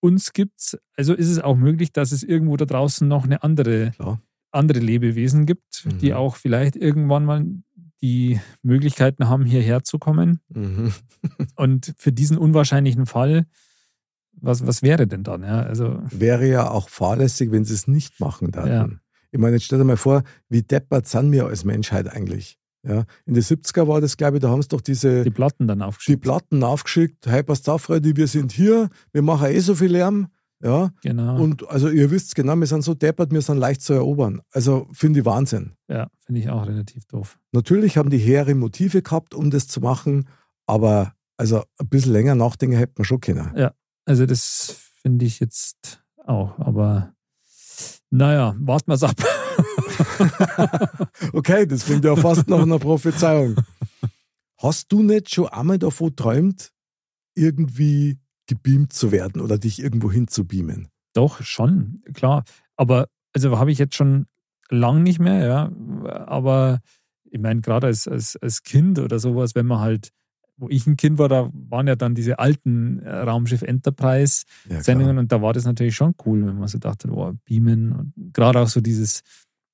uns 0.00 0.32
gibt's, 0.32 0.78
also 0.96 1.14
ist 1.14 1.28
es 1.28 1.40
auch 1.40 1.56
möglich, 1.56 1.92
dass 1.92 2.12
es 2.12 2.22
irgendwo 2.22 2.56
da 2.56 2.64
draußen 2.64 3.06
noch 3.06 3.24
eine 3.24 3.42
andere, 3.42 3.92
andere 4.50 4.78
Lebewesen 4.78 5.44
gibt, 5.46 5.84
mhm. 5.84 5.98
die 5.98 6.14
auch 6.14 6.36
vielleicht 6.36 6.76
irgendwann 6.76 7.24
mal 7.24 7.44
die 8.02 8.40
Möglichkeiten 8.62 9.28
haben, 9.28 9.44
hierher 9.44 9.82
zu 9.84 9.98
kommen. 9.98 10.40
Mhm. 10.48 10.92
Und 11.56 11.94
für 11.96 12.12
diesen 12.12 12.38
unwahrscheinlichen 12.38 13.06
Fall, 13.06 13.46
was, 14.32 14.66
was 14.66 14.82
wäre 14.82 15.06
denn 15.06 15.22
dann? 15.22 15.42
Ja, 15.42 15.62
also, 15.62 16.02
wäre 16.10 16.48
ja 16.48 16.70
auch 16.70 16.88
fahrlässig, 16.88 17.52
wenn 17.52 17.64
sie 17.64 17.74
es 17.74 17.86
nicht 17.86 18.20
machen 18.20 18.54
würden. 18.54 18.68
Ja. 18.70 18.88
Ich 19.32 19.38
meine, 19.38 19.56
jetzt 19.56 19.64
stell 19.64 19.78
dir 19.78 19.84
mal 19.84 19.96
vor, 19.96 20.22
wie 20.48 20.62
deppert 20.62 21.06
sind 21.06 21.30
wir 21.30 21.46
als 21.46 21.64
Menschheit 21.64 22.08
eigentlich? 22.08 22.58
Ja, 22.82 23.04
in 23.26 23.34
den 23.34 23.42
70er 23.42 23.86
war 23.86 24.00
das, 24.00 24.16
glaube 24.16 24.38
ich, 24.38 24.42
da 24.42 24.48
haben 24.48 24.62
sie 24.62 24.68
doch 24.68 24.80
diese. 24.80 25.22
Die 25.22 25.30
Platten 25.30 25.68
dann 25.68 25.82
aufgeschickt. 25.82 26.16
Die 26.16 26.20
Platten 26.20 26.64
aufgeschickt. 26.64 27.26
Hey, 27.26 27.42
passt 27.42 27.68
auf, 27.68 27.82
Freunde, 27.82 28.16
wir 28.16 28.26
sind 28.26 28.52
hier, 28.52 28.88
wir 29.12 29.22
machen 29.22 29.48
eh 29.48 29.58
so 29.58 29.74
viel 29.74 29.92
Lärm. 29.92 30.28
Ja. 30.62 30.90
Genau. 31.02 31.40
Und 31.40 31.68
also 31.68 31.88
ihr 31.88 32.10
wisst 32.10 32.34
genau, 32.34 32.56
wir 32.56 32.66
sind 32.66 32.82
so 32.82 32.94
deppert, 32.94 33.32
wir 33.32 33.42
sind 33.42 33.58
leicht 33.58 33.82
zu 33.82 33.94
erobern. 33.94 34.42
Also 34.52 34.86
finde 34.92 35.20
ich 35.20 35.26
Wahnsinn. 35.26 35.72
Ja, 35.88 36.08
finde 36.18 36.40
ich 36.40 36.50
auch 36.50 36.66
relativ 36.66 37.06
doof. 37.06 37.38
Natürlich 37.52 37.96
haben 37.96 38.10
die 38.10 38.18
Heere 38.18 38.54
Motive 38.54 39.02
gehabt, 39.02 39.34
um 39.34 39.50
das 39.50 39.68
zu 39.68 39.80
machen, 39.80 40.28
aber 40.66 41.14
also 41.36 41.62
ein 41.78 41.88
bisschen 41.88 42.12
länger 42.12 42.34
nachdenken 42.34 42.76
hätte 42.76 42.94
man 42.98 43.04
schon 43.04 43.20
können. 43.20 43.52
Ja, 43.56 43.72
also 44.04 44.26
das 44.26 44.76
finde 45.02 45.24
ich 45.24 45.40
jetzt 45.40 46.02
auch, 46.26 46.58
aber 46.58 47.14
naja, 48.10 48.54
warten 48.58 48.88
wir 48.88 48.94
es 48.94 49.02
ab. 49.02 49.16
okay, 51.32 51.66
das 51.66 51.84
klingt 51.84 52.04
ja 52.04 52.16
fast 52.16 52.48
nach 52.48 52.62
einer 52.62 52.78
Prophezeiung. 52.78 53.56
Hast 54.58 54.92
du 54.92 55.02
nicht 55.02 55.32
schon 55.32 55.48
einmal 55.48 55.78
davon 55.78 56.14
träumt, 56.14 56.72
irgendwie 57.34 58.18
gebeamt 58.50 58.92
zu 58.92 59.12
werden 59.12 59.40
oder 59.40 59.58
dich 59.58 59.80
irgendwo 59.80 60.10
hin 60.10 60.26
zu 60.26 60.44
beamen? 60.44 60.88
Doch, 61.12 61.40
schon, 61.42 62.02
klar. 62.14 62.42
Aber 62.76 63.06
also 63.32 63.58
habe 63.58 63.70
ich 63.70 63.78
jetzt 63.78 63.94
schon 63.94 64.26
lang 64.70 65.04
nicht 65.04 65.20
mehr, 65.20 65.46
ja. 65.46 65.72
Aber 66.26 66.80
ich 67.30 67.38
meine, 67.38 67.60
gerade 67.60 67.86
als, 67.86 68.08
als, 68.08 68.36
als 68.36 68.64
Kind 68.64 68.98
oder 68.98 69.20
sowas, 69.20 69.54
wenn 69.54 69.66
man 69.66 69.78
halt, 69.78 70.10
wo 70.56 70.68
ich 70.68 70.84
ein 70.88 70.96
Kind 70.96 71.18
war, 71.18 71.28
da 71.28 71.48
waren 71.52 71.86
ja 71.86 71.94
dann 71.94 72.16
diese 72.16 72.40
alten 72.40 72.98
äh, 72.98 73.18
Raumschiff 73.18 73.62
Enterprise 73.62 74.44
Sendungen 74.68 75.16
ja, 75.16 75.20
und 75.20 75.30
da 75.32 75.40
war 75.40 75.52
das 75.52 75.64
natürlich 75.64 75.94
schon 75.94 76.14
cool, 76.26 76.44
wenn 76.44 76.58
man 76.58 76.68
so 76.68 76.78
dachte, 76.78 77.08
oh, 77.10 77.32
beamen 77.44 77.92
und 77.92 78.12
gerade 78.32 78.58
auch 78.58 78.68
so 78.68 78.80
dieses 78.80 79.22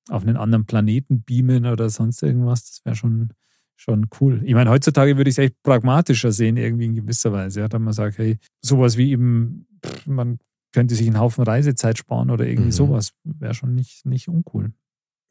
auf 0.07 0.21
einen 0.21 0.37
anderen 0.37 0.65
Planeten 0.65 1.23
beamen 1.23 1.65
oder 1.65 1.89
sonst 1.89 2.21
irgendwas, 2.21 2.63
das 2.63 2.85
wäre 2.85 2.95
schon, 2.95 3.31
schon 3.77 4.07
cool. 4.19 4.41
Ich 4.43 4.53
meine, 4.53 4.69
heutzutage 4.69 5.17
würde 5.17 5.29
ich 5.29 5.35
es 5.35 5.43
echt 5.43 5.61
pragmatischer 5.63 6.31
sehen, 6.31 6.57
irgendwie 6.57 6.85
in 6.85 6.95
gewisser 6.95 7.31
Weise. 7.31 7.61
Ja, 7.61 7.67
dass 7.67 7.79
man 7.79 7.93
sagt, 7.93 8.17
hey, 8.17 8.37
sowas 8.61 8.97
wie 8.97 9.11
eben, 9.11 9.67
man 10.05 10.39
könnte 10.73 10.95
sich 10.95 11.07
einen 11.07 11.19
Haufen 11.19 11.43
Reisezeit 11.43 11.97
sparen 11.97 12.29
oder 12.29 12.45
irgendwie 12.45 12.67
mhm. 12.67 12.73
sowas, 12.73 13.11
wäre 13.23 13.53
schon 13.53 13.73
nicht, 13.75 14.05
nicht 14.05 14.27
uncool. 14.27 14.73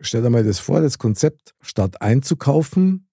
Stell 0.01 0.23
dir 0.23 0.31
mal 0.31 0.45
das 0.45 0.59
vor, 0.59 0.81
das 0.81 0.99
Konzept, 0.99 1.55
statt 1.61 2.01
einzukaufen, 2.01 3.09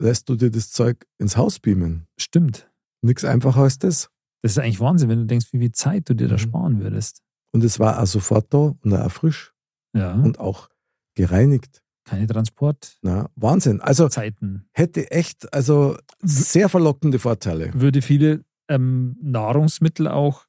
lässt 0.00 0.28
du 0.28 0.36
dir 0.36 0.50
das 0.50 0.70
Zeug 0.70 1.06
ins 1.18 1.36
Haus 1.36 1.58
beamen. 1.58 2.06
Stimmt. 2.18 2.70
Nichts 3.02 3.24
einfacher 3.24 3.62
als 3.62 3.78
das. 3.78 4.10
Das 4.42 4.52
ist 4.52 4.58
eigentlich 4.58 4.80
Wahnsinn, 4.80 5.08
wenn 5.08 5.18
du 5.18 5.26
denkst, 5.26 5.52
wie 5.52 5.58
viel 5.58 5.72
Zeit 5.72 6.08
du 6.08 6.14
dir 6.14 6.26
mhm. 6.26 6.30
da 6.30 6.38
sparen 6.38 6.80
würdest. 6.80 7.22
Und 7.52 7.64
es 7.64 7.78
war 7.78 8.00
auch 8.00 8.06
sofort 8.06 8.52
da 8.52 8.74
und 8.80 8.94
auch 8.94 9.10
frisch. 9.10 9.52
Ja. 9.94 10.14
Und 10.14 10.38
auch 10.38 10.68
gereinigt. 11.14 11.82
Keine 12.06 12.28
Transport. 12.28 12.98
Na, 13.02 13.28
Wahnsinn. 13.34 13.80
Also 13.80 14.08
Zeiten. 14.08 14.68
hätte 14.72 15.10
echt, 15.10 15.52
also 15.52 15.98
sehr 16.22 16.68
verlockende 16.68 17.18
Vorteile. 17.18 17.72
Würde 17.74 18.00
viele 18.00 18.44
ähm, 18.68 19.16
Nahrungsmittel 19.20 20.06
auch, 20.06 20.46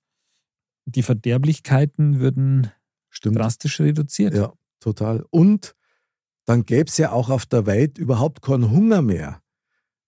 die 0.86 1.02
Verderblichkeiten 1.02 2.20
würden 2.20 2.72
Stimmt. 3.10 3.38
drastisch 3.38 3.80
reduziert. 3.80 4.36
Ja, 4.36 4.54
total. 4.80 5.26
Und 5.32 5.76
dann 6.46 6.63
gäbe 6.63 6.89
es 6.89 6.98
ja 6.98 7.12
auch 7.12 7.32
auf 7.32 7.48
der 7.48 7.65
Welt 7.65 7.98
überhaupt 7.98 8.43
keinen 8.43 8.70
Hunger 8.70 9.02
mehr. 9.02 9.41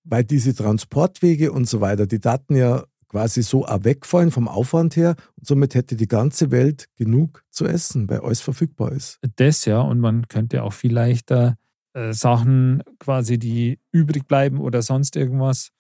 Weil 0.04 0.24
diese 0.24 0.54
Transportwege 0.54 1.52
und 1.52 1.68
so 1.68 1.82
weiter, 1.82 2.06
die 2.06 2.22
Daten 2.22 2.56
ja 2.56 2.86
quasi 3.10 3.42
so 3.44 3.66
auch 3.66 3.84
wegfallen 3.84 4.32
vom 4.32 4.48
Aufwand 4.48 4.96
her 4.96 5.16
und 5.36 5.46
somit 5.46 5.76
hätte 5.76 5.96
die 5.96 6.08
ganze 6.08 6.52
Welt 6.52 6.88
genug 6.96 7.44
zu 7.50 7.66
essen, 7.66 8.10
weil 8.10 8.20
alles 8.20 8.40
verfügbar 8.40 8.94
ist. 8.94 9.20
Das 9.36 9.66
ja, 9.66 9.82
und 9.82 10.00
man 10.00 10.28
könnte 10.28 10.64
auch 10.64 10.74
viel 10.74 10.94
leichter 10.94 11.58
äh, 11.94 12.14
Sachen 12.14 12.84
quasi, 13.00 13.38
die 13.38 13.80
übrig 13.92 14.28
bleiben 14.28 14.60
oder 14.60 14.82
sonst 14.82 15.16
irgendwas, 15.16 15.72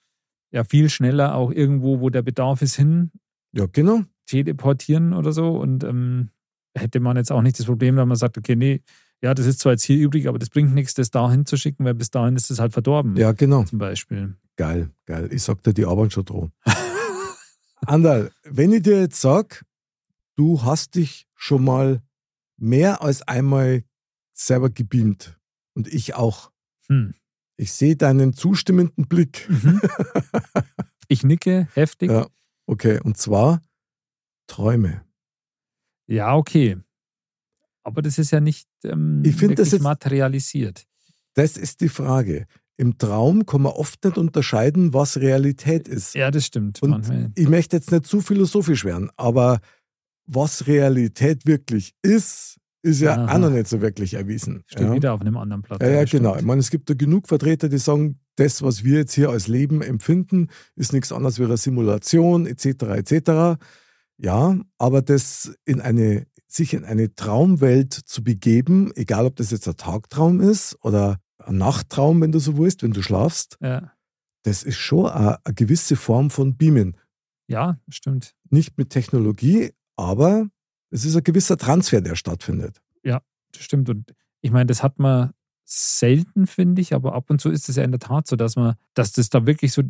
ja 0.52 0.64
viel 0.64 0.90
schneller 0.90 1.36
auch 1.36 1.52
irgendwo, 1.52 2.02
wo 2.02 2.10
der 2.10 2.24
Bedarf 2.24 2.62
ist, 2.62 2.76
hin. 2.76 3.12
Ja, 3.54 3.68
genau. 3.72 4.02
Teleportieren 4.26 5.14
oder 5.14 5.32
so 5.32 5.58
und 5.58 5.84
ähm, 5.84 6.30
hätte 6.76 7.00
man 7.00 7.18
jetzt 7.18 7.32
auch 7.32 7.42
nicht 7.42 7.60
das 7.60 7.66
Problem, 7.66 7.96
wenn 7.98 8.08
man 8.08 8.18
sagt, 8.18 8.38
okay, 8.38 8.56
nee, 8.56 8.82
ja, 9.22 9.34
das 9.34 9.46
ist 9.46 9.60
zwar 9.60 9.74
jetzt 9.74 9.84
hier 9.84 9.98
übrig, 9.98 10.28
aber 10.28 10.40
das 10.40 10.50
bringt 10.50 10.74
nichts, 10.74 10.94
das 10.94 11.12
dahin 11.12 11.46
zu 11.46 11.58
schicken, 11.58 11.84
weil 11.84 11.94
bis 11.94 12.10
dahin 12.10 12.36
ist 12.36 12.50
es 12.52 12.60
halt 12.60 12.74
verdorben. 12.74 13.18
Ja, 13.18 13.34
genau. 13.34 13.64
Zum 13.64 13.80
Beispiel. 13.80 14.36
Geil, 14.56 14.92
geil. 15.06 15.30
Ich 15.32 15.44
sag 15.44 15.62
dir, 15.64 15.74
die 15.74 15.86
arbeiten 15.86 16.12
schon 16.12 16.26
dran. 16.26 16.52
Andal, 17.86 18.32
wenn 18.44 18.74
ich 18.74 18.84
dir 18.84 19.00
jetzt 19.00 19.22
sage, 19.22 19.62
du 20.36 20.64
hast 20.64 20.96
dich 20.96 21.28
schon 21.36 21.64
mal 21.64 22.02
mehr 22.58 23.02
als 23.02 23.22
einmal 23.22 23.84
selber 24.34 24.70
gebeamt 24.70 25.38
und 25.74 25.88
ich 25.88 26.16
auch. 26.16 26.52
Hm. 26.88 27.14
Ich 27.58 27.74
sehe 27.74 27.96
deinen 27.96 28.34
zustimmenden 28.34 29.08
Blick. 29.08 29.50
Mhm. 29.50 29.82
Ich 31.12 31.24
nicke 31.24 31.68
heftig. 31.74 32.12
Ja, 32.12 32.28
okay. 32.68 33.00
Und 33.04 33.18
zwar 33.18 33.64
Träume. 34.46 35.04
Ja, 36.06 36.36
okay. 36.36 36.78
Aber 37.82 38.04
das 38.04 38.20
ist 38.20 38.30
ja 38.30 38.40
nicht 38.40 38.70
ähm, 38.84 39.24
ich 39.26 39.36
das 39.56 39.72
jetzt, 39.72 39.82
materialisiert. 39.82 40.86
Das 41.34 41.58
ist 41.58 41.82
die 41.82 41.90
Frage 41.90 42.46
im 42.80 42.98
Traum 42.98 43.46
kann 43.46 43.64
man 43.64 43.74
oft 43.74 44.06
nicht 44.06 44.18
unterscheiden, 44.18 44.94
was 44.94 45.18
Realität 45.18 45.90
ist. 45.90 46.16
Ja, 46.16 46.32
das 46.32 46.46
stimmt. 46.46 46.82
Und 46.82 46.92
manchmal. 46.92 47.30
ich 47.36 47.50
möchte 47.50 47.76
jetzt 47.76 47.92
nicht 47.92 48.06
zu 48.06 48.22
philosophisch 48.22 48.86
werden, 48.86 49.10
aber 49.18 49.60
was 50.26 50.66
Realität 50.66 51.46
wirklich 51.46 51.94
ist, 52.02 52.56
ist 52.82 53.02
ja 53.02 53.16
Aha. 53.16 53.36
auch 53.36 53.40
noch 53.40 53.50
nicht 53.50 53.68
so 53.68 53.82
wirklich 53.82 54.14
erwiesen. 54.14 54.64
Steht 54.66 54.88
ja. 54.88 54.94
wieder 54.94 55.14
auf 55.14 55.20
einem 55.20 55.36
anderen 55.36 55.62
Platz. 55.62 55.82
Ja, 55.82 55.90
ja, 55.90 56.04
genau. 56.06 56.38
Ich 56.38 56.44
meine, 56.44 56.62
es 56.62 56.72
gibt 56.72 56.90
da 56.90 56.94
genug 56.94 57.28
Vertreter, 57.28 57.68
die 57.68 57.80
sagen, 57.80 58.22
das, 58.38 58.62
was 58.62 58.86
wir 58.86 59.00
jetzt 59.00 59.14
hier 59.14 59.30
als 59.30 59.50
Leben 59.50 59.82
empfinden, 59.82 60.48
ist 60.78 60.94
nichts 60.94 61.12
anderes 61.12 61.38
wie 61.38 61.44
eine 61.44 61.58
Simulation, 61.58 62.46
etc., 62.46 62.66
etc. 62.66 63.62
Ja, 64.16 64.58
aber 64.78 65.02
das 65.02 65.54
in 65.66 65.82
eine, 65.82 66.28
sich 66.48 66.74
in 66.74 66.86
eine 66.86 67.14
Traumwelt 67.14 67.94
zu 67.94 68.24
begeben, 68.24 68.94
egal 68.96 69.26
ob 69.26 69.36
das 69.36 69.52
jetzt 69.52 69.68
ein 69.68 69.76
Tagtraum 69.76 70.40
ist 70.40 70.78
oder 70.82 71.20
ein 71.50 71.58
Nachttraum, 71.58 72.22
wenn 72.22 72.32
du 72.32 72.40
so 72.40 72.58
willst, 72.58 72.84
wenn 72.84 72.92
du 72.92 73.02
schlafst, 73.02 73.58
ja. 73.62 73.92
das 74.44 74.64
ist 74.64 74.78
schon 74.78 75.08
eine, 75.08 75.44
eine 75.46 75.56
gewisse 75.56 75.96
Form 75.96 76.30
von 76.30 76.56
Beamen. 76.56 76.96
Ja, 77.48 77.80
stimmt. 77.90 78.36
Nicht 78.50 78.78
mit 78.78 78.92
Technologie, 78.92 79.74
aber 79.96 80.50
Es 80.92 81.06
ist 81.06 81.16
ein 81.16 81.24
gewisser 81.24 81.58
Transfer, 81.58 82.02
der 82.02 82.16
stattfindet. 82.16 82.82
Ja, 83.04 83.22
das 83.52 83.64
stimmt. 83.64 83.90
Und 83.90 84.14
ich 84.42 84.52
meine, 84.52 84.68
das 84.68 84.82
hat 84.82 84.98
man 85.00 85.34
selten, 85.66 86.48
finde 86.48 86.82
ich, 86.82 86.94
aber 86.94 87.14
ab 87.14 87.30
und 87.30 87.40
zu 87.40 87.50
ist 87.50 87.70
es 87.70 87.76
ja 87.76 87.84
in 87.84 87.92
der 87.92 88.00
Tat 88.00 88.28
so, 88.28 88.36
dass 88.36 88.56
man, 88.56 88.76
dass 88.96 89.12
das 89.12 89.30
da 89.30 89.46
wirklich 89.46 89.72
so 89.72 89.84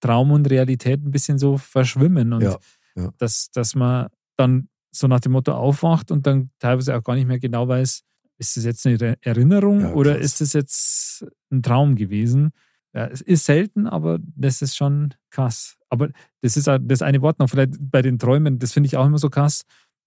Traum 0.00 0.30
und 0.30 0.48
Realität 0.48 1.02
ein 1.04 1.10
bisschen 1.10 1.38
so 1.38 1.56
verschwimmen 1.58 2.32
und 2.32 2.42
Ja, 2.42 2.58
ja. 2.94 3.12
Dass, 3.18 3.50
dass 3.50 3.74
man 3.74 4.08
dann 4.36 4.68
so 4.92 5.08
nach 5.08 5.20
dem 5.20 5.32
Motto 5.32 5.52
aufwacht 5.52 6.10
und 6.10 6.26
dann 6.26 6.50
teilweise 6.58 6.96
auch 6.96 7.02
gar 7.02 7.14
nicht 7.14 7.26
mehr 7.26 7.38
genau 7.38 7.66
weiß, 7.66 8.02
ist 8.38 8.56
das 8.56 8.64
jetzt 8.64 8.86
eine 8.86 9.16
Erinnerung 9.22 9.80
Ja, 9.80 9.94
oder 9.94 10.18
ist 10.18 10.40
das 10.40 10.52
jetzt 10.52 11.26
ein 11.50 11.62
Traum 11.62 11.96
gewesen? 11.96 12.52
Ja, 12.92 13.06
es 13.06 13.20
ist 13.20 13.44
selten, 13.44 13.86
aber 13.86 14.18
das 14.36 14.62
ist 14.62 14.76
schon 14.76 15.14
krass. 15.30 15.76
Aber 15.88 16.08
das 16.40 16.56
ist 16.56 16.66
das 16.66 17.02
eine 17.02 17.22
Wort 17.22 17.38
noch, 17.38 17.50
vielleicht 17.50 17.74
bei 17.78 18.02
den 18.02 18.18
Träumen, 18.18 18.58
das 18.58 18.72
finde 18.72 18.86
ich 18.86 18.96
auch 18.96 19.06
immer 19.06 19.18
so 19.18 19.30
krass. 19.30 19.62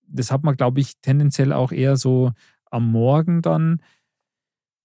Das 0.07 0.31
hat 0.31 0.43
man, 0.43 0.57
glaube 0.57 0.79
ich, 0.79 0.93
tendenziell 1.01 1.53
auch 1.53 1.71
eher 1.71 1.97
so 1.97 2.31
am 2.71 2.91
Morgen 2.91 3.41
dann, 3.41 3.81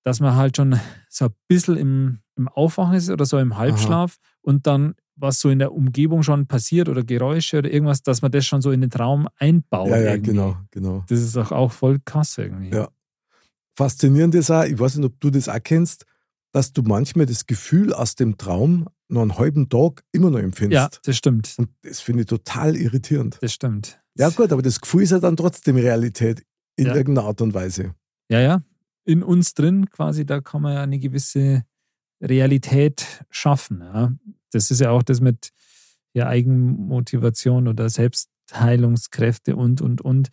dass 0.04 0.20
man 0.20 0.37
halt 0.37 0.57
schon 0.57 0.78
so 1.09 1.26
ein 1.26 1.35
bisschen 1.48 1.76
im, 1.76 2.18
im 2.37 2.48
Aufwachen 2.48 2.94
ist 2.94 3.11
oder 3.11 3.24
so 3.24 3.38
im 3.38 3.57
Halbschlaf 3.57 4.18
und 4.42 4.66
dann, 4.66 4.94
was 5.16 5.40
so 5.40 5.48
in 5.48 5.59
der 5.59 5.72
Umgebung 5.72 6.22
schon 6.22 6.46
passiert 6.46 6.88
oder 6.88 7.04
Geräusche 7.04 7.59
oder 7.59 7.72
irgendwas, 7.72 8.02
dass 8.02 8.20
man 8.20 8.33
das 8.33 8.44
schon 8.44 8.61
so 8.61 8.70
in 8.70 8.83
den 8.83 8.90
Traum 8.90 9.28
einbaut. 9.37 9.88
ja, 9.88 9.96
ja, 9.98 10.11
irgendwie. 10.12 10.33
genau, 10.33 10.57
genau. 10.70 11.04
Das 11.09 11.20
ist 11.20 11.37
auch, 11.37 11.52
auch 11.52 11.72
voll 11.72 12.00
krass 12.04 12.37
irgendwie. 12.37 12.70
Ja. 12.70 12.88
Faszinierend 13.76 14.34
ist 14.34 14.50
auch, 14.50 14.64
ich 14.64 14.78
weiß 14.78 14.96
nicht, 14.96 15.06
ob 15.06 15.20
du 15.20 15.30
das 15.30 15.48
auch 15.48 15.62
kennst, 15.62 16.06
dass 16.52 16.72
du 16.72 16.82
manchmal 16.82 17.26
das 17.26 17.46
Gefühl 17.46 17.92
aus 17.92 18.14
dem 18.14 18.38
Traum 18.38 18.88
noch 19.08 19.22
einen 19.22 19.37
halben 19.37 19.68
Tag 19.68 20.04
immer 20.12 20.30
noch 20.30 20.38
empfindest. 20.38 20.94
Ja, 20.94 21.00
das 21.04 21.16
stimmt. 21.16 21.54
Und 21.58 21.70
das 21.82 22.00
finde 22.00 22.22
ich 22.22 22.26
total 22.28 22.76
irritierend. 22.76 23.38
Das 23.40 23.52
stimmt. 23.52 24.00
Ja, 24.16 24.30
gut, 24.30 24.52
aber 24.52 24.62
das 24.62 24.80
Gefühl 24.80 25.02
ist 25.02 25.10
ja 25.10 25.18
dann 25.18 25.37
trotzdem 25.37 25.76
Realität 25.76 26.44
in 26.76 26.87
Ja. 26.87 26.94
irgendeiner 26.94 27.26
Art 27.28 27.40
und 27.40 27.54
Weise. 27.54 27.94
Ja, 28.30 28.40
ja. 28.40 28.62
In 29.04 29.22
uns 29.22 29.54
drin 29.54 29.90
quasi, 29.90 30.24
da 30.24 30.40
kann 30.40 30.62
man 30.62 30.74
ja 30.74 30.82
eine 30.82 30.98
gewisse 30.98 31.64
Realität 32.22 33.24
schaffen. 33.30 33.80
Ja. 33.80 34.12
Das 34.52 34.70
ist 34.70 34.80
ja 34.80 34.90
auch 34.90 35.02
das 35.02 35.20
mit 35.20 35.50
ja, 36.14 36.28
Eigenmotivation 36.28 37.66
oder 37.68 37.90
Selbstheilungskräfte 37.90 39.56
und, 39.56 39.80
und, 39.80 40.00
und. 40.00 40.28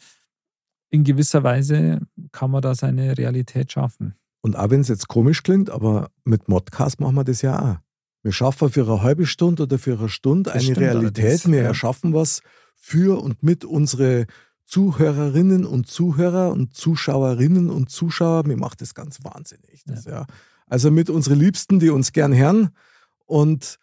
In 0.91 1.03
gewisser 1.03 1.43
Weise 1.43 2.01
kann 2.31 2.51
man 2.51 2.61
da 2.61 2.75
seine 2.75 3.17
Realität 3.17 3.71
schaffen. 3.71 4.13
Und 4.41 4.55
auch 4.55 4.69
wenn 4.69 4.81
es 4.81 4.89
jetzt 4.89 5.07
komisch 5.07 5.41
klingt, 5.41 5.69
aber 5.69 6.11
mit 6.25 6.49
Modcast 6.49 6.99
machen 6.99 7.15
wir 7.15 7.23
das 7.23 7.41
ja 7.41 7.59
auch. 7.59 7.77
Wir 8.23 8.31
schaffen 8.31 8.69
für 8.69 8.83
eine 8.83 9.01
halbe 9.01 9.25
Stunde 9.25 9.63
oder 9.63 9.79
für 9.79 9.97
eine 9.97 10.09
Stunde 10.09 10.51
Das 10.51 10.63
eine 10.63 10.77
Realität. 10.77 11.47
Wir 11.47 11.61
ja. 11.61 11.67
erschaffen 11.67 12.13
was 12.13 12.41
für 12.75 13.21
und 13.21 13.41
mit 13.41 13.65
unsere 13.65 14.27
Zuhörerinnen 14.65 15.65
und 15.65 15.87
Zuhörer 15.87 16.51
und 16.51 16.75
Zuschauerinnen 16.75 17.69
und 17.69 17.89
Zuschauer. 17.89 18.45
Mir 18.45 18.57
macht 18.57 18.81
das 18.81 18.93
ganz 18.93 19.23
wahnsinnig. 19.23 19.83
Das, 19.85 20.05
ja. 20.05 20.25
Also 20.67 20.91
mit 20.91 21.09
unseren 21.09 21.39
Liebsten, 21.39 21.79
die 21.79 21.89
uns 21.89 22.11
gern 22.11 22.35
hören. 22.35 22.69
Und 23.25 23.79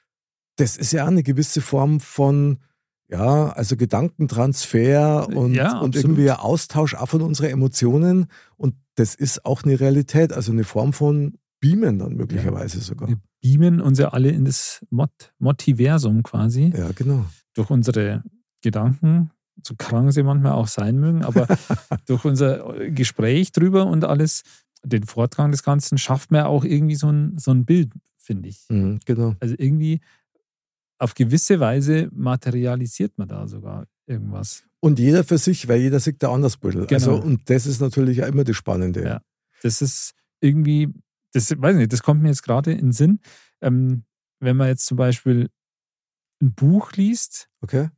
das 0.56 0.76
ist 0.76 0.92
ja 0.92 1.06
eine 1.06 1.22
gewisse 1.22 1.60
Form 1.60 2.00
von, 2.00 2.58
ja, 3.10 3.48
also 3.50 3.76
Gedankentransfer 3.76 5.28
und, 5.28 5.54
Ja, 5.54 5.78
und 5.78 5.96
irgendwie 5.96 6.30
Austausch 6.30 6.94
auch 6.94 7.08
von 7.08 7.22
unseren 7.22 7.50
Emotionen. 7.50 8.26
Und 8.56 8.74
das 8.96 9.14
ist 9.14 9.44
auch 9.46 9.62
eine 9.62 9.80
Realität, 9.80 10.32
also 10.32 10.52
eine 10.52 10.64
Form 10.64 10.92
von 10.92 11.38
Beamen 11.60 11.98
dann 11.98 12.14
möglicherweise 12.14 12.80
sogar. 12.80 13.08
Wir 13.08 13.18
beamen 13.40 13.80
uns 13.80 13.98
ja 13.98 14.08
alle 14.08 14.30
in 14.30 14.44
das 14.44 14.84
Mot 14.90 15.10
Motiversum 15.38 16.22
quasi. 16.22 16.72
Ja, 16.76 16.90
genau. 16.94 17.24
durch 17.54 17.70
unsere 17.70 18.22
Gedanken, 18.62 19.30
so 19.66 19.74
krank 19.76 20.12
sie 20.12 20.22
manchmal 20.22 20.52
auch 20.52 20.68
sein 20.68 20.98
mögen, 20.98 21.24
aber 21.24 21.46
durch 22.06 22.24
unser 22.24 22.74
Gespräch 22.90 23.52
drüber 23.52 23.86
und 23.86 24.04
alles, 24.04 24.42
den 24.84 25.04
Vortrag 25.04 25.50
des 25.50 25.62
Ganzen, 25.62 25.98
schafft 25.98 26.30
man 26.30 26.44
auch 26.44 26.64
irgendwie 26.64 26.94
so 26.94 27.08
ein, 27.08 27.38
so 27.38 27.50
ein 27.50 27.64
Bild, 27.64 27.90
finde 28.16 28.48
ich. 28.48 28.66
Mhm, 28.68 29.00
genau. 29.04 29.34
Also 29.40 29.54
irgendwie 29.58 30.00
auf 30.98 31.14
gewisse 31.14 31.60
Weise 31.60 32.08
materialisiert 32.12 33.16
man 33.18 33.28
da 33.28 33.46
sogar 33.46 33.86
irgendwas. 34.06 34.64
Und 34.80 34.98
jeder 34.98 35.24
für 35.24 35.38
sich, 35.38 35.68
weil 35.68 35.80
jeder 35.80 36.00
sieht 36.00 36.22
da 36.22 36.32
anders 36.32 36.56
Büttel. 36.56 36.86
Genau. 36.86 36.94
Also, 36.94 37.14
und 37.16 37.48
das 37.50 37.66
ist 37.66 37.80
natürlich 37.80 38.22
auch 38.22 38.28
immer 38.28 38.44
das 38.44 38.56
Spannende. 38.56 39.04
Ja. 39.04 39.22
Das 39.62 39.82
ist 39.82 40.14
irgendwie, 40.40 40.88
das 41.32 41.50
weiß 41.50 41.74
ich 41.74 41.78
nicht, 41.80 41.92
das 41.92 42.02
kommt 42.02 42.22
mir 42.22 42.28
jetzt 42.28 42.42
gerade 42.42 42.72
in 42.72 42.78
den 42.86 42.92
Sinn. 42.92 43.20
Ähm, 43.60 44.04
wenn 44.40 44.56
man 44.56 44.68
jetzt 44.68 44.86
zum 44.86 44.96
Beispiel 44.96 45.50
ein 46.40 46.54
Buch 46.54 46.92
liest 46.92 47.48
Okay? 47.60 47.90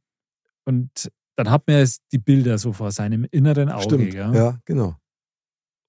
und 0.65 1.11
dann 1.37 1.51
hat 1.51 1.67
man 1.69 1.77
jetzt 1.79 2.03
die 2.13 2.19
Bilder 2.19 2.57
so 2.59 2.73
vor 2.73 2.91
seinem 2.93 3.27
inneren 3.31 3.69
Auge. 3.71 3.85
Stimmt. 3.85 4.11
gell? 4.13 4.35
Ja, 4.35 4.59
genau. 4.65 4.97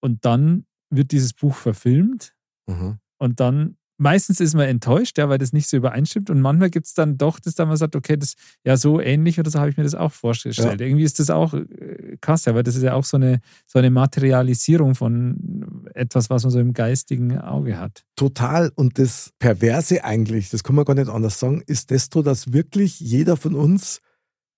Und 0.02 0.26
dann 0.26 0.65
wird 0.89 1.12
dieses 1.12 1.34
Buch 1.34 1.56
verfilmt 1.56 2.36
Mhm. 2.67 3.00
und 3.17 3.39
dann 3.39 3.78
meistens 4.01 4.39
ist 4.39 4.55
man 4.55 4.67
enttäuscht, 4.67 5.19
ja, 5.19 5.29
weil 5.29 5.37
das 5.37 5.53
nicht 5.53 5.69
so 5.69 5.77
übereinstimmt. 5.77 6.31
Und 6.31 6.41
manchmal 6.41 6.71
gibt 6.71 6.87
es 6.87 6.95
dann 6.95 7.17
doch, 7.17 7.39
dass 7.39 7.53
dann 7.53 7.67
man 7.67 7.77
sagt, 7.77 7.95
okay, 7.95 8.17
das 8.17 8.33
ja 8.63 8.75
so 8.75 8.99
ähnlich 8.99 9.39
oder 9.39 9.51
so 9.51 9.59
habe 9.59 9.69
ich 9.69 9.77
mir 9.77 9.83
das 9.83 9.93
auch 9.93 10.11
vorgestellt. 10.11 10.81
Irgendwie 10.81 11.03
ist 11.03 11.19
das 11.19 11.29
auch 11.29 11.53
äh, 11.53 12.17
krass, 12.19 12.45
ja, 12.45 12.55
weil 12.55 12.63
das 12.63 12.75
ist 12.75 12.81
ja 12.81 12.95
auch 12.95 13.05
so 13.05 13.17
eine, 13.17 13.41
so 13.67 13.77
eine 13.77 13.91
Materialisierung 13.91 14.95
von 14.95 15.87
etwas, 15.93 16.31
was 16.31 16.43
man 16.43 16.51
so 16.51 16.59
im 16.59 16.73
geistigen 16.73 17.37
Auge 17.37 17.77
hat. 17.77 18.03
Total. 18.15 18.71
Und 18.75 18.97
das 18.97 19.31
Perverse 19.37 20.03
eigentlich, 20.03 20.49
das 20.49 20.63
kann 20.63 20.75
man 20.75 20.85
gar 20.85 20.95
nicht 20.95 21.09
anders 21.09 21.39
sagen, 21.39 21.61
ist 21.67 21.91
desto, 21.91 22.23
dass 22.23 22.53
wirklich 22.53 22.99
jeder 22.99 23.37
von 23.37 23.53
uns 23.53 24.01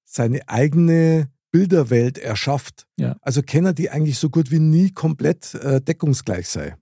seine 0.05 0.47
eigene 0.47 1.27
Bilderwelt 1.51 2.17
erschafft. 2.17 2.87
Ja. 2.97 3.17
Also 3.21 3.41
Kenner, 3.43 3.73
die 3.73 3.89
eigentlich 3.89 4.17
so 4.17 4.29
gut 4.29 4.51
wie 4.51 4.59
nie 4.59 4.91
komplett 4.91 5.53
äh, 5.55 5.81
deckungsgleich 5.81 6.47
sei. 6.47 6.75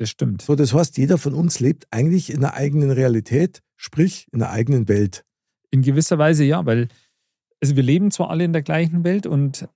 Das 0.00 0.08
stimmt. 0.08 0.40
So, 0.40 0.54
das 0.54 0.72
heißt, 0.72 0.96
jeder 0.96 1.18
von 1.18 1.34
uns 1.34 1.60
lebt 1.60 1.86
eigentlich 1.90 2.30
in 2.30 2.38
einer 2.38 2.54
eigenen 2.54 2.90
Realität, 2.90 3.60
sprich 3.76 4.26
in 4.32 4.40
einer 4.42 4.50
eigenen 4.50 4.88
Welt. 4.88 5.26
In 5.70 5.82
gewisser 5.82 6.16
Weise 6.16 6.42
ja, 6.42 6.64
weil 6.64 6.88
also 7.60 7.76
wir 7.76 7.82
leben 7.82 8.10
zwar 8.10 8.30
alle 8.30 8.44
in 8.44 8.54
der 8.54 8.62
gleichen 8.62 9.04
Welt 9.04 9.26
und 9.26 9.68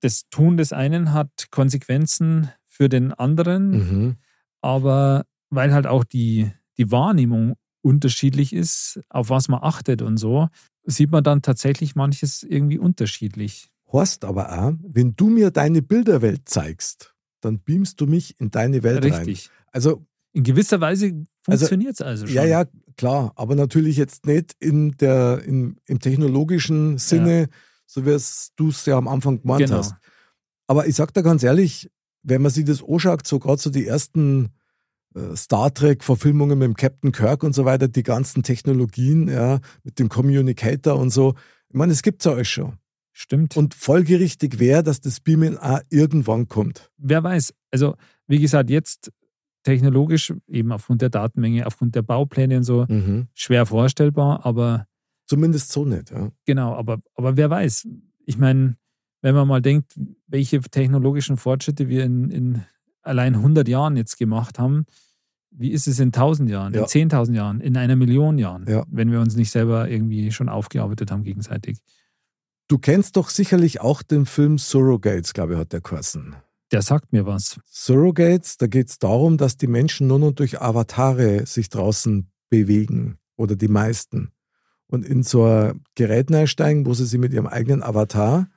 das 0.00 0.24
Tun 0.28 0.56
des 0.56 0.72
einen 0.72 1.12
hat 1.12 1.52
Konsequenzen 1.52 2.50
für 2.64 2.88
den 2.88 3.12
anderen, 3.12 3.70
Mhm. 3.70 4.16
aber 4.60 5.24
weil 5.50 5.72
halt 5.72 5.86
auch 5.86 6.02
die, 6.02 6.50
die 6.76 6.90
Wahrnehmung 6.90 7.54
unterschiedlich 7.80 8.52
ist, 8.52 9.02
auf 9.08 9.30
was 9.30 9.46
man 9.46 9.62
achtet 9.62 10.02
und 10.02 10.16
so, 10.16 10.48
sieht 10.82 11.12
man 11.12 11.22
dann 11.22 11.42
tatsächlich 11.42 11.94
manches 11.94 12.42
irgendwie 12.42 12.78
unterschiedlich. 12.78 13.70
Heißt 13.92 14.24
aber 14.24 14.52
auch, 14.52 14.72
wenn 14.82 15.14
du 15.14 15.28
mir 15.28 15.52
deine 15.52 15.80
Bilderwelt 15.80 16.48
zeigst, 16.48 17.13
dann 17.44 17.60
beamst 17.62 18.00
du 18.00 18.06
mich 18.06 18.40
in 18.40 18.50
deine 18.50 18.82
Welt 18.82 19.04
rein. 19.04 19.12
Richtig. 19.12 19.50
Also 19.72 20.06
In 20.32 20.42
gewisser 20.42 20.80
Weise 20.80 21.26
funktioniert 21.42 21.94
es 21.94 22.00
also, 22.02 22.26
schon. 22.26 22.34
Ja, 22.34 22.44
ja, 22.44 22.64
klar, 22.96 23.32
aber 23.36 23.54
natürlich 23.54 23.96
jetzt 23.96 24.26
nicht 24.26 24.56
in 24.60 24.92
der, 24.98 25.42
in, 25.44 25.76
im 25.86 25.98
technologischen 26.00 26.98
Sinne, 26.98 27.48
so 27.86 28.04
wie 28.06 28.10
es 28.10 28.52
du 28.56 28.68
es 28.68 28.86
ja 28.86 28.96
am 28.96 29.08
Anfang 29.08 29.40
gemeint 29.42 29.66
Genau. 29.66 29.78
hast. 29.78 29.94
Aber 30.66 30.86
ich 30.86 30.94
sag 30.96 31.12
da 31.12 31.20
ganz 31.22 31.42
ehrlich, 31.42 31.90
wenn 32.22 32.40
man 32.42 32.50
sich 32.50 32.64
das 32.64 32.82
anschaut, 32.82 33.26
so 33.26 33.38
gerade 33.38 33.60
so 33.60 33.68
die 33.70 33.86
ersten 33.86 34.48
äh, 35.14 35.36
Star 35.36 35.72
Trek-Verfilmungen 35.72 36.58
mit 36.58 36.66
dem 36.66 36.74
Captain 36.74 37.12
Kirk 37.12 37.42
und 37.44 37.54
so 37.54 37.64
weiter, 37.66 37.86
die 37.88 38.02
ganzen 38.02 38.42
Technologien, 38.42 39.28
ja, 39.28 39.60
mit 39.82 39.98
dem 39.98 40.08
Communicator 40.08 40.98
und 40.98 41.10
so, 41.10 41.34
ich 41.68 41.76
meine, 41.76 41.92
es 41.92 42.02
gibt's 42.02 42.24
ja 42.24 42.32
alles 42.32 42.48
schon. 42.48 42.78
Stimmt. 43.16 43.56
Und 43.56 43.74
folgerichtig 43.74 44.58
wäre, 44.58 44.82
dass 44.82 45.00
das 45.00 45.20
Beamen 45.20 45.56
auch 45.56 45.80
irgendwann 45.88 46.48
kommt. 46.48 46.90
wer 46.98 47.22
weiß, 47.22 47.54
also 47.70 47.94
wie 48.26 48.40
gesagt, 48.40 48.70
jetzt 48.70 49.12
technologisch, 49.62 50.32
eben 50.48 50.72
aufgrund 50.72 51.00
der 51.00 51.10
Datenmenge, 51.10 51.66
aufgrund 51.66 51.94
der 51.94 52.02
Baupläne 52.02 52.56
und 52.58 52.64
so, 52.64 52.86
schwer 53.32 53.66
vorstellbar, 53.66 54.44
aber 54.44 54.86
Zumindest 55.26 55.70
so 55.72 55.86
nicht, 55.86 56.10
ja. 56.10 56.30
Genau, 56.44 56.74
aber, 56.74 57.00
aber 57.14 57.36
wer 57.38 57.48
weiß. 57.48 57.88
Ich 58.26 58.36
meine, 58.36 58.76
wenn 59.22 59.34
man 59.34 59.48
mal 59.48 59.62
denkt, 59.62 59.94
welche 60.26 60.60
technologischen 60.60 61.38
Fortschritte 61.38 61.88
wir 61.88 62.04
in, 62.04 62.30
in 62.30 62.62
allein 63.00 63.34
100 63.36 63.66
Jahren 63.68 63.96
jetzt 63.96 64.18
gemacht 64.18 64.58
haben, 64.58 64.84
wie 65.50 65.70
ist 65.70 65.86
es 65.86 65.98
in 65.98 66.08
1000 66.08 66.50
Jahren, 66.50 66.74
Ja. 66.74 66.80
in 66.80 66.86
10.000 66.86 67.32
Jahren, 67.34 67.60
in 67.60 67.76
einer 67.78 67.96
Million 67.96 68.36
Jahren, 68.38 68.66
Ja. 68.68 68.84
wenn 68.90 69.10
wir 69.10 69.20
uns 69.20 69.34
nicht 69.36 69.50
selber 69.50 69.88
irgendwie 69.88 70.30
schon 70.30 70.48
aufgearbeitet 70.50 71.10
haben 71.10 71.22
gegenseitig. 71.22 71.78
Du 72.68 72.78
kennst 72.78 73.16
doch 73.16 73.28
sicherlich 73.28 73.80
auch 73.80 74.02
den 74.02 74.26
Film 74.26 74.58
Surrogates, 74.58 75.34
glaube 75.34 75.52
ich, 75.54 75.58
hat 75.58 75.72
der 75.72 75.80
geheißen. 75.80 76.36
Der 76.72 76.82
sagt 76.82 77.12
mir 77.12 77.26
was. 77.26 77.60
Surrogates, 77.70 78.56
da 78.56 78.66
geht 78.66 78.88
es 78.88 78.98
darum, 78.98 79.36
dass 79.36 79.56
die 79.56 79.66
Menschen 79.66 80.06
nur 80.06 80.18
noch 80.18 80.32
durch 80.32 80.60
Avatare 80.60 81.46
sich 81.46 81.68
draußen 81.68 82.30
bewegen 82.48 83.18
oder 83.36 83.54
die 83.54 83.68
meisten. 83.68 84.32
Und 84.86 85.04
in 85.04 85.22
so 85.22 85.44
ein 85.44 85.82
Gerät 85.94 86.32
einsteigen, 86.32 86.86
wo 86.86 86.94
sie 86.94 87.04
sich 87.06 87.18
mit 87.18 87.32
ihrem 87.32 87.46
eigenen 87.46 87.82
Avatar 87.82 88.48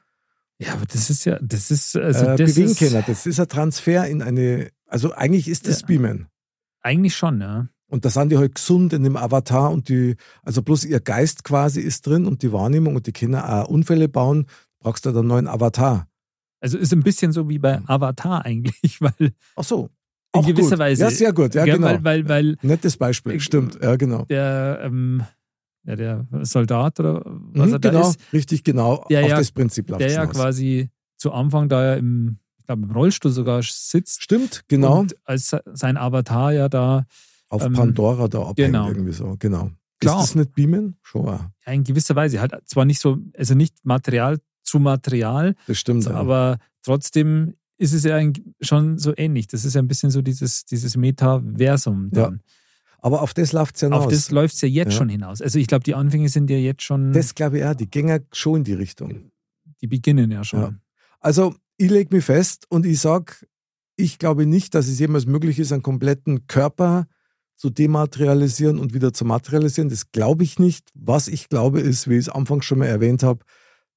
Ja, 0.57 0.73
aber 0.73 0.85
das 0.85 1.09
ist 1.09 1.25
ja, 1.25 1.37
das 1.41 1.69
ist, 1.71 1.95
also 1.95 2.25
äh, 2.25 2.35
das 2.37 2.53
bewegen 2.53 2.71
ist 2.71 2.79
können. 2.79 3.03
Das 3.05 3.25
ist 3.25 3.39
ein 3.39 3.47
Transfer 3.47 4.07
in 4.07 4.21
eine, 4.21 4.71
also 4.87 5.11
eigentlich 5.13 5.47
ist 5.47 5.67
das 5.67 5.81
Ja. 5.81 5.87
Beamen. 5.87 6.27
eigentlich 6.81 7.15
schon, 7.15 7.41
ja. 7.41 7.67
Und 7.89 8.03
da 8.05 8.09
sind 8.09 8.31
die 8.31 8.37
halt 8.37 8.55
gesund 8.55 8.91
in 8.93 9.03
dem 9.03 9.15
Avatar 9.15 9.71
und 9.71 9.87
die, 9.89 10.15
also 10.43 10.61
bloß 10.61 10.83
ihr 10.85 10.99
Geist 10.99 11.43
quasi 11.43 11.79
ist 11.81 12.05
drin 12.05 12.25
und 12.25 12.41
die 12.43 12.51
Wahrnehmung 12.51 12.95
und 12.95 13.07
die 13.07 13.13
Kinder 13.13 13.63
auch 13.63 13.69
Unfälle 13.69 14.09
bauen, 14.09 14.45
brauchst 14.79 15.05
du 15.05 15.09
dann 15.09 15.19
einen 15.19 15.27
neuen 15.29 15.47
Avatar. 15.47 16.07
Also 16.59 16.77
ist 16.77 16.91
ein 16.91 17.01
bisschen 17.01 17.31
so 17.31 17.47
wie 17.49 17.59
bei 17.59 17.79
Avatar 17.87 18.43
eigentlich, 18.45 18.99
weil 19.01 19.31
Ach 19.55 19.63
so. 19.63 19.89
in 20.35 20.41
gewisser 20.41 20.71
gut. 20.71 20.79
Weise. 20.79 21.03
Ja, 21.03 21.09
sehr 21.11 21.31
gut. 21.33 21.55
Ja, 21.55 21.63
genau. 21.65 21.87
Weil, 21.87 22.03
weil, 22.03 22.27
weil 22.29 22.57
Nettes 22.61 22.97
Beispiel. 22.97 23.39
Stimmt. 23.39 23.77
Ja, 23.81 23.95
genau. 23.95 24.25
der, 24.25 24.81
ähm, 24.83 25.23
ja, 25.85 25.95
der 25.95 26.27
Soldat 26.41 26.99
oder 26.99 27.21
was 27.25 27.67
Mhm, 27.67 27.73
er 27.73 27.79
da 27.79 27.89
genau. 27.91 28.09
ist, 28.09 28.19
Richtig, 28.33 28.63
genau. 28.65 29.05
Der 29.09 29.23
Auf 29.23 29.29
ja- 29.29 29.37
das 29.37 29.51
Prinzip 29.51 29.89
läuft 29.89 30.01
der 30.01 30.11
ja 30.11 30.25
quasi 30.25 30.89
zu 31.15 31.31
Anfang 31.31 31.69
da 31.69 31.85
ja 31.85 31.93
im, 31.95 32.37
ich 32.59 32.65
glaube, 32.65 32.81
im 32.83 32.91
Rollstuhl 32.91 33.31
sogar 33.31 33.61
sitzt. 33.63 34.21
Stimmt, 34.23 34.63
genau. 34.67 34.99
Und 34.99 35.15
als 35.23 35.55
sein 35.73 35.95
Avatar 35.95 36.51
ja 36.51 36.67
da 36.67 37.05
Auf 37.49 37.63
ähm, 37.63 37.73
Pandora 37.73 38.27
da 38.27 38.39
abhängt 38.41 38.57
genau. 38.57 38.87
irgendwie 38.87 39.13
so. 39.13 39.35
Genau. 39.39 39.71
Klar. 39.99 40.19
Ist 40.19 40.29
das 40.29 40.35
nicht 40.35 40.53
Beamen? 40.53 40.97
Schon, 41.01 41.25
ja. 41.25 41.51
ja, 41.65 41.73
in 41.73 41.83
gewisser 41.83 42.15
Weise 42.15 42.39
halt 42.39 42.53
zwar 42.65 42.85
nicht 42.85 42.99
so, 42.99 43.17
also 43.35 43.55
nicht 43.55 43.83
Material 43.85 44.37
zu 44.63 44.79
Material, 44.79 45.55
Das 45.67 45.79
stimmt. 45.79 46.05
ja. 46.05 46.11
aber 46.11 46.57
trotzdem 46.83 47.55
ist 47.77 47.93
es 47.93 48.03
ja 48.03 48.19
schon 48.61 48.97
so 48.97 49.13
ähnlich. 49.15 49.47
Das 49.47 49.63
ist 49.65 49.73
ja 49.75 49.81
ein 49.81 49.87
bisschen 49.87 50.11
so 50.11 50.21
dieses, 50.21 50.65
dieses 50.65 50.97
Metaversum 50.97 52.09
dann. 52.11 52.41
aber 52.99 53.21
auf 53.21 53.33
das 53.33 53.53
läuft 53.53 53.75
es 53.75 53.81
ja 53.81 53.87
hinaus. 53.87 54.05
Auf 54.05 54.11
das 54.11 54.29
läuft 54.31 54.55
es 54.55 54.61
ja 54.61 54.67
jetzt 54.67 54.93
Ja. 54.93 54.97
schon 54.97 55.09
hinaus. 55.09 55.41
Also 55.41 55.57
ich 55.59 55.67
glaube, 55.67 55.83
die 55.83 55.95
Anfänge 55.95 56.29
sind 56.29 56.49
ja 56.49 56.57
jetzt 56.57 56.83
schon, 56.83 57.13
Das 57.13 57.33
glaube 57.35 57.59
ich 57.59 57.65
auch, 57.65 57.73
die 57.75 57.89
gehen 57.89 58.07
ja 58.09 58.19
schon 58.33 58.57
in 58.57 58.63
die 58.65 58.73
Richtung. 58.73 59.31
die 59.81 59.87
beginnen 59.87 60.31
ja 60.31 60.43
schon. 60.43 60.59
Ja. 60.61 60.73
Also 61.19 61.55
ich 61.77 61.89
lege 61.89 62.13
mich 62.15 62.25
fest 62.25 62.65
und 62.69 62.85
ich 62.85 62.99
sage, 62.99 63.33
ich 63.95 64.19
glaube 64.19 64.45
nicht, 64.45 64.75
dass 64.75 64.87
es 64.87 64.99
jemals 64.99 65.25
möglich 65.25 65.59
ist, 65.59 65.71
einen 65.71 65.83
kompletten 65.83 66.47
Körper 66.47 67.07
zu 67.57 67.69
dematerialisieren 67.69 68.79
und 68.79 68.93
wieder 68.93 69.11
zu 69.13 69.25
materialisieren. 69.25 69.89
Das 69.89 70.11
glaube 70.11 70.43
ich 70.43 70.59
nicht. 70.59 70.89
Was 70.93 71.27
ich 71.27 71.49
glaube 71.49 71.81
ist, 71.81 72.07
wie 72.07 72.13
ich 72.13 72.27
es 72.27 72.29
anfangs 72.29 72.65
schon 72.65 72.79
mal 72.79 72.85
erwähnt 72.85 73.23
habe, 73.23 73.43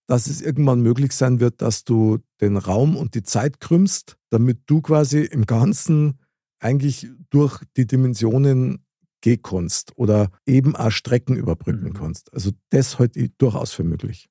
dass 0.07 0.27
es 0.27 0.41
irgendwann 0.41 0.81
möglich 0.81 1.13
sein 1.13 1.39
wird, 1.41 1.63
dass 1.63 1.85
du 1.85 2.19
den 2.41 2.57
Raum 2.57 2.97
und 2.97 3.15
die 3.15 3.23
Zeit 3.23 3.61
krümmst, 3.61 4.17
damit 4.31 4.63
du 4.67 4.81
quasi 4.81 5.21
im 5.21 5.47
Ganzen 5.47 6.19
eigentlich 6.59 7.07
durch 7.31 7.63
die 7.77 7.87
Dimensionen 7.87 8.85
gehen 9.21 9.41
kannst 9.43 9.97
oder 9.97 10.31
eben 10.47 10.75
auch 10.75 10.91
Strecken 10.91 11.37
überbrücken 11.37 11.91
Mhm. 11.91 11.95
kannst. 11.95 12.33
Also 12.35 12.51
das 12.71 12.99
halte 12.99 13.21
ich 13.21 13.31
durchaus 13.39 13.73
für 13.73 13.85
möglich. 13.85 14.29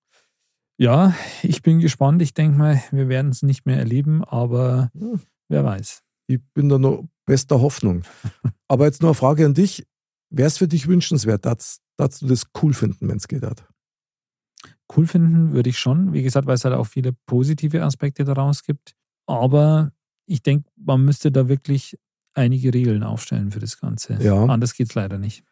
Ja, 0.78 1.13
ich 1.44 1.62
bin 1.62 1.80
gespannt. 1.80 2.22
Ich 2.22 2.34
denke 2.34 2.58
mal, 2.58 2.82
wir 2.92 3.08
werden 3.10 3.32
es 3.32 3.44
nicht 3.44 3.65
mehr 3.65 3.78
erleben, 3.78 4.24
aber 4.24 4.89
Hm. 4.98 5.20
wer 5.50 5.63
weiß. 5.63 6.02
Ich 6.30 6.39
bin 6.54 6.70
da 6.70 6.78
noch 6.78 7.06
bester 7.26 7.60
Hoffnung. 7.60 8.04
Aber 8.68 8.86
jetzt 8.86 9.02
nur 9.02 9.10
eine 9.10 9.15
Frage 9.15 9.46
an 9.46 9.56
dich. 9.56 9.88
Wäre 10.30 10.48
es 10.48 10.60
für 10.60 10.68
dich 10.68 10.88
wünschenswert, 10.88 11.44
dass, 11.44 11.80
dass 11.98 12.20
du 12.20 12.28
das 12.28 12.44
cool 12.62 12.74
finden, 12.74 13.10
wenn 13.10 13.18
es 13.18 13.28
geht 13.28 13.44
hat? 13.44 13.68
Cool 14.96 15.08
finden 15.08 15.54
würde 15.54 15.72
ich 15.72 15.80
schon. 15.80 16.13
Wie 16.13 16.22
gesagt, 16.22 16.46
weil 16.46 16.54
es 16.54 16.65
halt 16.65 16.76
auch 16.76 16.86
viele 16.86 17.13
positive 17.26 17.84
Aspekte 17.84 18.26
daraus 18.26 18.62
gibt. 18.62 18.94
Aber 19.26 19.92
ich 20.28 20.44
denke, 20.44 20.70
man 20.76 21.04
müsste 21.04 21.32
da 21.32 21.50
wirklich 21.50 21.98
einige 22.36 22.76
Regeln 22.76 23.02
aufstellen 23.02 23.52
für 23.52 23.60
das 23.60 23.80
Ganze. 23.80 24.22
Ja. 24.22 24.46
Anders 24.46 24.76
geht 24.76 24.89
es 24.89 24.96
leider 24.96 25.18
nicht. 25.18 25.44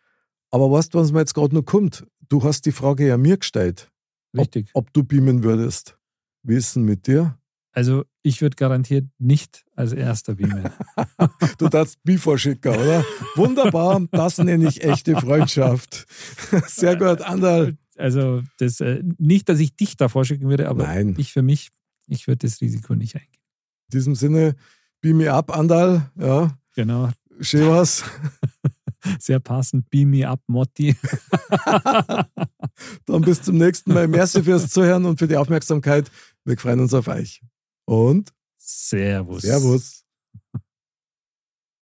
Aber 0.52 0.70
weißt 0.72 0.94
du, 0.94 1.00
was 1.00 1.12
mir 1.12 1.20
jetzt 1.20 1.34
gerade 1.34 1.56
noch 1.56 1.64
kommt? 1.64 2.06
Du 2.30 2.44
hast 2.44 2.68
die 2.68 2.72
Frage 2.72 3.08
ja 3.08 3.18
mir 3.18 3.38
gestellt, 3.38 3.92
Richtig. 4.38 4.70
ob 4.76 4.94
du 4.94 5.04
beamen 5.04 5.44
würdest. 5.44 5.98
Wie 6.44 6.56
ist 6.56 6.76
denn 6.76 6.84
mit 6.84 7.08
dir? 7.08 7.40
Also 7.78 8.06
ich 8.24 8.42
würde 8.42 8.56
garantiert 8.56 9.06
nicht 9.20 9.64
als 9.76 9.94
erster 9.94 10.34
beamen. 10.34 10.72
Du 11.60 11.70
darfst 11.70 12.00
mich 12.04 12.20
vorschicken, 12.20 12.72
oder? 12.74 13.06
Wunderbar, 13.36 14.02
das 14.12 14.40
nenne 14.40 14.68
ich 14.68 14.84
echte 14.84 15.16
Freundschaft. 15.16 16.08
Sehr 16.66 16.96
gut, 16.96 17.22
Andal. 17.22 17.78
Also 17.96 18.42
das, 18.58 18.80
äh, 18.82 19.04
nicht, 19.20 19.48
dass 19.48 19.60
ich 19.60 19.76
dich 19.76 19.96
da 19.96 20.10
vorschicken 20.10 20.50
würde, 20.50 20.70
aber 20.70 20.88
Nein. 20.88 21.14
ich 21.20 21.34
für 21.34 21.44
mich, 21.44 21.70
ich 22.08 22.28
würde 22.28 22.48
das 22.48 22.62
Risiko 22.62 22.96
nicht 22.96 23.16
eingehen. 23.16 23.44
In 23.92 24.00
diesem 24.00 24.16
Sinne, 24.16 24.56
beam 25.02 25.18
me 25.18 25.32
up, 25.32 25.56
Andal. 25.56 26.10
Ja, 26.20 26.58
Genau. 26.74 27.12
schön 27.42 27.70
was. 27.70 28.04
Sehr 29.20 29.40
passend. 29.40 29.88
Beam 29.92 30.10
me 30.10 30.28
up, 30.28 30.42
Motti. 30.48 30.96
Dann 33.06 33.22
bis 33.22 33.44
zum 33.44 33.58
nächsten 33.58 33.94
Mal. 33.94 34.08
Merci 34.08 34.42
fürs 34.42 34.68
Zuhören 34.72 35.06
und 35.06 35.20
für 35.20 35.28
die 35.28 35.38
Aufmerksamkeit. 35.38 36.10
Wir 36.44 36.58
freuen 36.58 36.80
uns 36.80 36.96
auf 36.96 37.08
euch. 37.08 37.44
Und 37.88 38.34
Servus. 38.58 39.44
Servus. 39.44 40.04